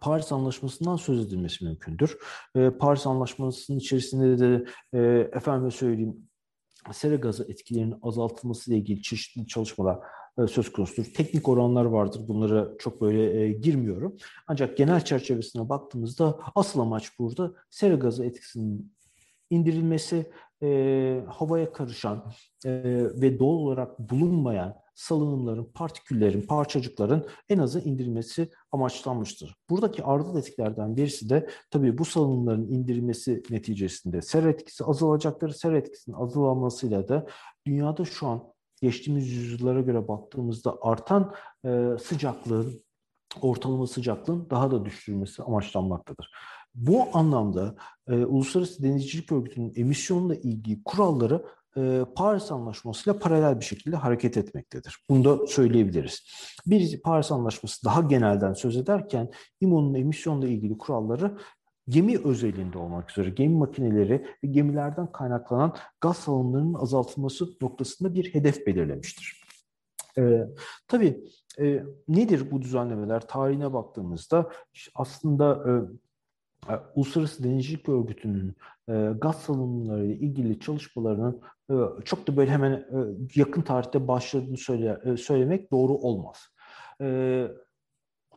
[0.00, 2.18] Paris Anlaşması'ndan söz edilmesi mümkündür.
[2.56, 4.98] E, Paris Anlaşması'nın içerisinde de e,
[5.36, 6.28] efendim söyleyeyim
[6.92, 9.98] sera gazı etkilerinin azaltılması ile ilgili çeşitli çalışmalar
[10.38, 11.08] e, söz konusudur.
[11.14, 12.20] Teknik oranlar vardır.
[12.28, 14.16] Bunlara çok böyle e, girmiyorum.
[14.46, 18.92] Ancak genel çerçevesine baktığımızda asıl amaç burada sera gazı etkisinin
[19.50, 20.32] indirilmesi,
[20.62, 22.32] e, havaya karışan
[22.64, 22.70] e,
[23.20, 29.56] ve doğal olarak bulunmayan salınımların, partiküllerin, parçacıkların en azı indirilmesi amaçlanmıştır.
[29.70, 35.50] Buradaki ardıl etkilerden birisi de tabii bu salınımların indirilmesi neticesinde sera etkisi azalacaktır.
[35.50, 37.26] Sera etkisinin azalmasıyla da
[37.66, 38.42] dünyada şu an
[38.82, 41.34] geçtiğimiz yüzyıllara göre baktığımızda artan
[41.64, 42.84] e, sıcaklığın,
[43.42, 46.30] ortalama sıcaklığın daha da düşürülmesi amaçlanmaktadır.
[46.78, 47.74] Bu anlamda
[48.08, 51.44] e, Uluslararası Denizcilik Örgütü'nün emisyonla ilgili kuralları
[51.76, 54.96] e, Paris Anlaşması ile paralel bir şekilde hareket etmektedir.
[55.10, 56.26] Bunu da söyleyebiliriz.
[56.66, 61.38] Bir Paris Anlaşması daha genelden söz ederken İMO'nun emisyonla ilgili kuralları
[61.88, 68.66] gemi özelinde olmak üzere gemi makineleri ve gemilerden kaynaklanan gaz salınımlarının azaltılması noktasında bir hedef
[68.66, 69.42] belirlemiştir.
[70.18, 70.46] Ee,
[70.88, 71.24] tabii
[71.60, 73.28] e, nedir bu düzenlemeler?
[73.28, 74.50] Tarihine baktığımızda
[74.94, 75.72] aslında e,
[76.94, 78.56] Uluslararası Denizcilik Örgütü'nün
[78.88, 81.40] e, gaz salınımları ile ilgili çalışmalarının
[81.70, 82.96] e, çok da böyle hemen e,
[83.34, 86.38] yakın tarihte başladığını söyle, e, söylemek doğru olmaz.
[87.00, 87.48] E,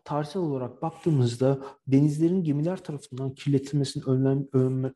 [0.03, 4.47] tarihsel olarak baktığımızda denizlerin gemiler tarafından kirletilmesinin önlen,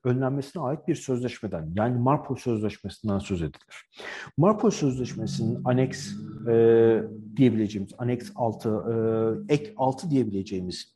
[0.04, 3.90] önlenmesine ait bir sözleşmeden yani Marpol Sözleşmesi'nden söz edilir.
[4.38, 6.14] Marpol Sözleşmesi'nin aneks
[6.48, 7.04] e,
[7.36, 8.70] diyebileceğimiz, aneks 6,
[9.50, 10.95] e, ek 6 diyebileceğimiz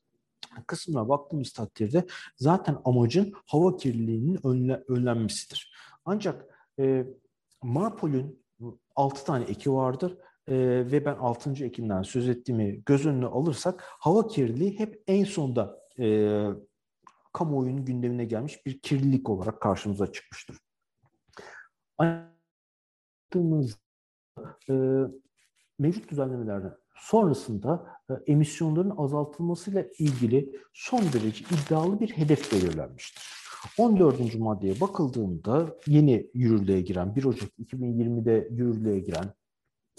[0.68, 2.05] kısmına baktığımız takdirde
[2.38, 5.74] zaten amacın hava kirliliğinin önle, önlenmesidir.
[6.05, 6.45] Ancak
[6.80, 7.05] e,
[7.64, 8.43] Marpol'ün
[8.95, 10.55] 6 tane eki vardır e,
[10.91, 11.66] ve ben 6.
[11.66, 16.47] ekimden söz ettiğimi göz önüne alırsak hava kirliliği hep en sonda e,
[17.34, 20.57] kamuoyunun gündemine gelmiş bir kirlilik olarak karşımıza çıkmıştır.
[21.99, 23.80] Baktığımız
[24.70, 24.74] e,
[25.80, 33.24] mevcut düzenlemelerden sonrasında e, emisyonların azaltılmasıyla ilgili son derece iddialı bir hedef belirlenmiştir.
[33.78, 34.36] 14.
[34.36, 39.34] maddeye bakıldığında yeni yürürlüğe giren 1 Ocak 2020'de yürürlüğe giren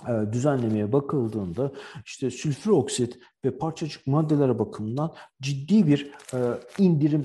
[0.08, 1.72] e, düzenlemeye bakıldığında
[2.04, 6.38] işte sülfür oksit ve parçacık maddelere bakımından ciddi bir e,
[6.78, 7.22] indirim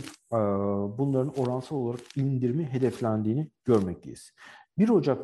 [0.98, 4.32] bunların oransal olarak indirimi hedeflendiğini görmekteyiz.
[4.78, 5.24] 1 Ocak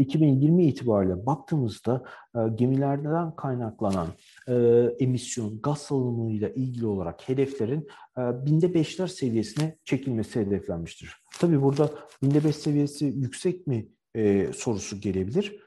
[0.00, 2.04] 2020 itibariyle baktığımızda
[2.36, 4.08] e, gemilerden kaynaklanan
[4.48, 4.54] e,
[5.00, 7.88] emisyon, gaz salınımıyla ilgili olarak hedeflerin
[8.18, 11.16] e, binde beşler seviyesine çekilmesi hedeflenmiştir.
[11.38, 11.90] Tabii burada
[12.22, 13.88] binde beş seviyesi yüksek mi
[14.54, 15.60] sorusu gelebilir.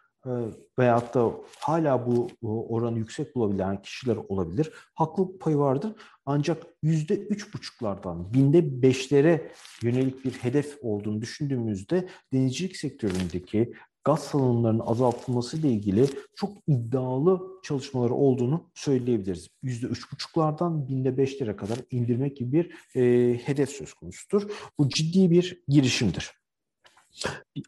[0.80, 4.72] Veyahut da hala bu oranı yüksek bulabilen kişiler olabilir.
[4.94, 5.92] Haklılık payı vardır.
[6.26, 13.74] Ancak yüzde üç buçuklardan binde beşlere yönelik bir hedef olduğunu düşündüğümüzde denizcilik sektöründeki
[14.04, 19.50] gaz salınımlarının azaltılması ile ilgili çok iddialı çalışmaları olduğunu söyleyebiliriz.
[19.64, 24.52] %3,5'lardan binde beşlere kadar indirmek gibi bir e, hedef söz konusudur.
[24.78, 26.32] Bu ciddi bir girişimdir.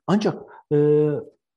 [0.07, 1.09] Ancak e,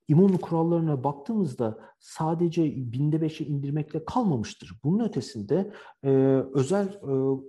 [0.09, 4.73] İMO'nun kurallarına baktığımızda sadece binde beşe indirmekle kalmamıştır.
[4.85, 5.73] Bunun ötesinde
[6.05, 6.09] e,
[6.55, 7.41] özel, e,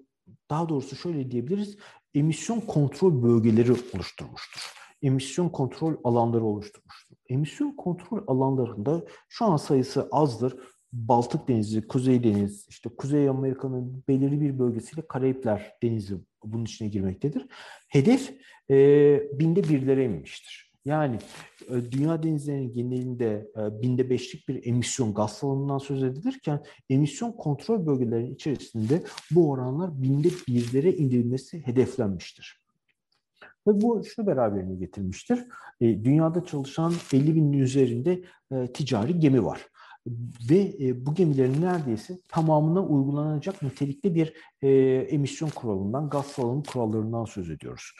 [0.49, 1.77] daha doğrusu şöyle diyebiliriz,
[2.13, 4.73] emisyon kontrol bölgeleri oluşturmuştur.
[5.01, 10.55] Emisyon kontrol alanları oluşturmuştur emisyon kontrol alanlarında şu an sayısı azdır.
[10.93, 17.47] Baltık Denizi, Kuzey Deniz, işte Kuzey Amerika'nın belirli bir bölgesiyle Karayipler Denizi bunun içine girmektedir.
[17.88, 18.34] Hedef
[18.69, 18.75] e,
[19.39, 20.69] binde birlere inmiştir.
[20.86, 21.19] Yani
[21.69, 27.86] e, dünya denizlerinin genelinde e, binde beşlik bir emisyon gaz salımından söz edilirken emisyon kontrol
[27.86, 32.59] bölgelerinin içerisinde bu oranlar binde birlere indirilmesi hedeflenmiştir.
[33.70, 35.39] Ve bu şu beraberine getirmiştir.
[35.82, 38.24] E, dünyada çalışan 50 binin üzerinde
[38.74, 39.67] ticari gemi var
[40.49, 44.70] ve e, bu gemilerin neredeyse tamamına uygulanacak nitelikte bir e,
[45.09, 47.91] emisyon kuralından, gaz salınım kurallarından söz ediyoruz.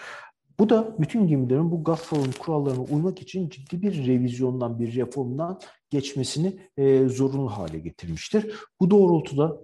[0.60, 5.60] Bu da bütün gemilerin bu gaz salınım kurallarına uymak için ciddi bir revizyondan, bir reformdan
[5.90, 8.56] geçmesini e, zorunlu hale getirmiştir.
[8.80, 9.58] Bu doğrultuda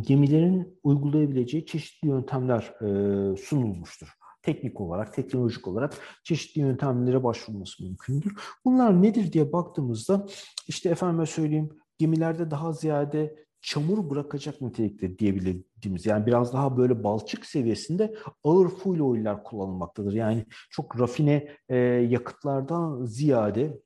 [0.00, 4.08] gemilerin uygulayabileceği çeşitli yöntemler e, sunulmuştur
[4.46, 5.94] teknik olarak, teknolojik olarak
[6.24, 8.32] çeşitli yöntemlere başvurulması mümkündür.
[8.64, 10.26] Bunlar nedir diye baktığımızda
[10.68, 11.68] işte efendime söyleyeyim
[11.98, 19.00] gemilerde daha ziyade çamur bırakacak nitelikte diyebildiğimiz yani biraz daha böyle balçık seviyesinde ağır fuel
[19.00, 20.12] oiller kullanılmaktadır.
[20.12, 23.80] Yani çok rafine e, yakıtlardan ziyade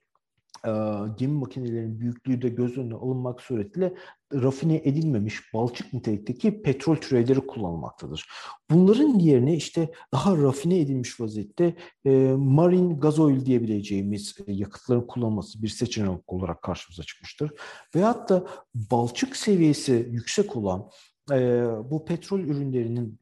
[1.19, 3.95] gemi makinelerinin büyüklüğü de göz önüne alınmak suretiyle
[4.35, 8.29] rafine edilmemiş balçık nitelikteki petrol türevleri kullanılmaktadır.
[8.71, 11.75] Bunların yerine işte daha rafine edilmiş vaziyette
[12.05, 17.53] e, marine gazoil diyebileceğimiz yakıtların kullanılması bir seçenek olarak karşımıza çıkmıştır.
[17.95, 20.91] Veyahut da balçık seviyesi yüksek olan
[21.33, 23.21] e, bu petrol ürünlerinin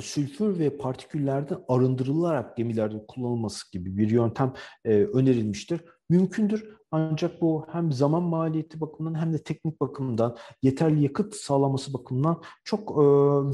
[0.00, 4.52] sülfür ve partiküllerden arındırılarak gemilerde kullanılması gibi bir yöntem
[4.84, 5.80] e, önerilmiştir.
[6.10, 12.42] Mümkündür ancak bu hem zaman maliyeti bakımından hem de teknik bakımdan yeterli yakıt sağlaması bakımından
[12.64, 13.02] çok e,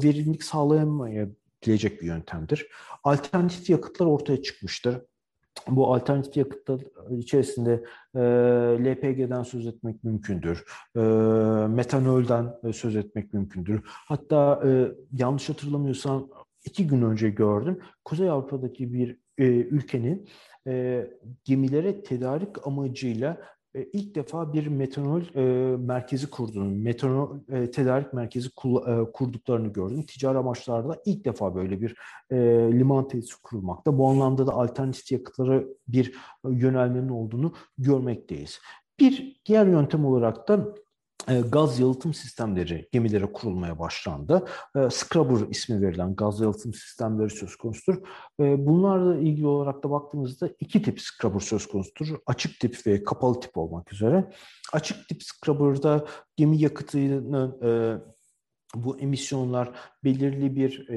[0.07, 2.67] verimlilik sağlayamayabilecek bir yöntemdir.
[3.03, 5.01] Alternatif yakıtlar ortaya çıkmıştır.
[5.67, 6.81] Bu alternatif yakıtlar
[7.17, 7.83] içerisinde
[8.15, 8.19] e,
[8.85, 10.65] LPG'den söz etmek mümkündür.
[10.95, 10.99] E,
[11.67, 13.81] metanolden e, söz etmek mümkündür.
[13.85, 16.29] Hatta e, yanlış hatırlamıyorsam
[16.65, 17.79] iki gün önce gördüm.
[18.05, 20.27] Kuzey Avrupa'daki bir e, ülkenin
[20.67, 21.07] e,
[21.43, 23.37] gemilere tedarik amacıyla
[23.75, 25.43] e, ilk defa bir metanol e,
[25.77, 30.05] merkezi kurduğunu, metanol e, tedarik merkezi kul, e, kurduklarını gördüm.
[30.05, 31.95] Ticari amaçlarda ilk defa böyle bir
[32.31, 32.37] e,
[32.71, 33.97] liman tesisi kurulmakta.
[33.97, 36.15] Bu anlamda da alternatif yakıtlara bir
[36.49, 38.59] yönelmenin olduğunu görmekteyiz.
[38.99, 40.82] Bir diğer yöntem olarak da e,
[41.27, 44.45] gaz yalıtım sistemleri gemilere kurulmaya başlandı.
[44.75, 47.97] E, scrubber ismi verilen gaz yalıtım sistemleri söz konusudur.
[48.39, 52.07] E, bunlarla ilgili olarak da baktığımızda iki tip scrubber söz konusudur.
[52.25, 54.31] Açık tip ve kapalı tip olmak üzere.
[54.73, 56.05] Açık tip scrubber'da
[56.35, 57.59] gemi yakıtının
[58.75, 59.71] bu emisyonlar
[60.03, 60.87] belirli bir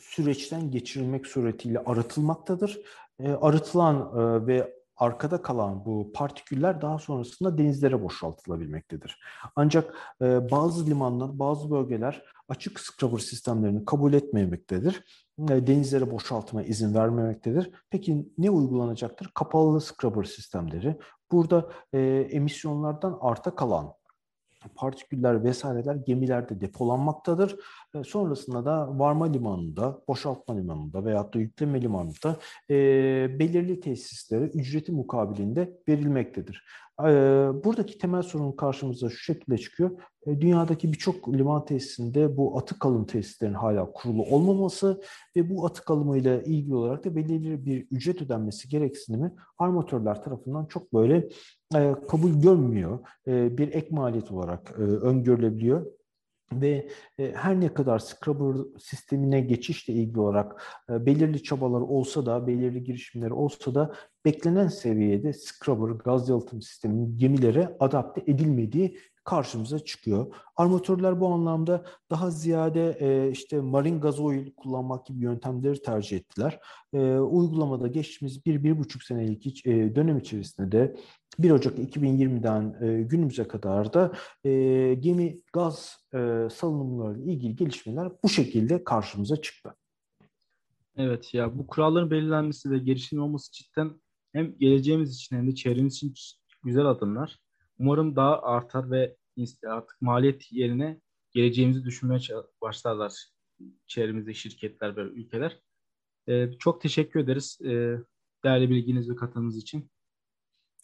[0.00, 2.80] süreçten geçirilmek suretiyle arıtılmaktadır.
[3.40, 4.12] Arıtılan
[4.46, 9.20] ve arkada kalan bu partiküller daha sonrasında denizlere boşaltılabilmektedir.
[9.56, 15.04] Ancak e, bazı limanlar, bazı bölgeler açık scrubber sistemlerini kabul etmemektedir.
[15.50, 17.70] E, denizlere boşaltma izin vermemektedir.
[17.90, 19.30] Peki ne uygulanacaktır?
[19.34, 20.98] Kapalı scrubber sistemleri.
[21.32, 21.98] Burada e,
[22.30, 23.97] emisyonlardan arta kalan
[24.74, 27.56] partiküller vesaireler gemilerde depolanmaktadır.
[27.94, 32.36] E, sonrasında da varma limanında, boşaltma limanında veyahut da yükleme limanında
[32.70, 32.74] e,
[33.38, 36.64] belirli tesislere ücreti mukabilinde verilmektedir.
[37.02, 37.04] E,
[37.64, 39.90] buradaki temel sorun karşımıza şu şekilde çıkıyor.
[40.26, 45.02] E, dünyadaki birçok liman tesisinde bu atık alım tesislerinin hala kurulu olmaması
[45.36, 50.94] ve bu atık alımıyla ilgili olarak da belirli bir ücret ödenmesi gereksinimi armatörler tarafından çok
[50.94, 51.28] böyle
[51.74, 52.98] e, kabul görmüyor.
[53.26, 55.97] E, bir ek maliyet olarak e, öngörülebiliyor
[56.52, 56.88] ve
[57.18, 62.84] e, her ne kadar Scrubber sistemine geçişle ilgili olarak e, belirli çabalar olsa da, belirli
[62.84, 63.94] girişimler olsa da
[64.24, 68.98] beklenen seviyede Scrubber gaz yalıtım sisteminin gemilere adapte edilmediği
[69.28, 70.34] karşımıza çıkıyor.
[70.56, 76.60] Armatörler bu anlamda daha ziyade e, işte marin gazoil kullanmak gibi yöntemleri tercih ettiler.
[76.92, 80.96] E, uygulamada geçtiğimiz bir, bir buçuk senelik e, dönem içerisinde de
[81.38, 84.12] 1 Ocak 2020'den e, günümüze kadar da
[84.44, 89.74] e, gemi gaz e, salınımlarıyla ilgili gelişmeler bu şekilde karşımıza çıktı.
[90.96, 94.00] Evet ya bu kuralların belirlenmesi ve gelişim olması cidden
[94.32, 96.14] hem geleceğimiz için hem de çevremiz için
[96.64, 97.38] güzel adımlar.
[97.78, 99.16] Umarım daha artar ve
[99.66, 102.20] artık maliyet yerine geleceğimizi düşünmeye
[102.60, 103.12] başlarlar
[103.86, 105.58] çevremizde şirketler ve ülkeler.
[106.28, 107.98] Ee, çok teşekkür ederiz e,
[108.44, 109.90] değerli bilginiz ve katılımınız için.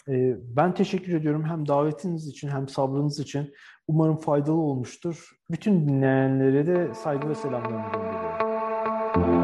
[0.09, 3.55] Ee, ben teşekkür ediyorum hem davetiniz için hem sabrınız için.
[3.89, 5.31] Umarım faydalı olmuştur.
[5.51, 9.44] Bütün dinleyenlere de saygı ve selamlarımı gönderiyorum.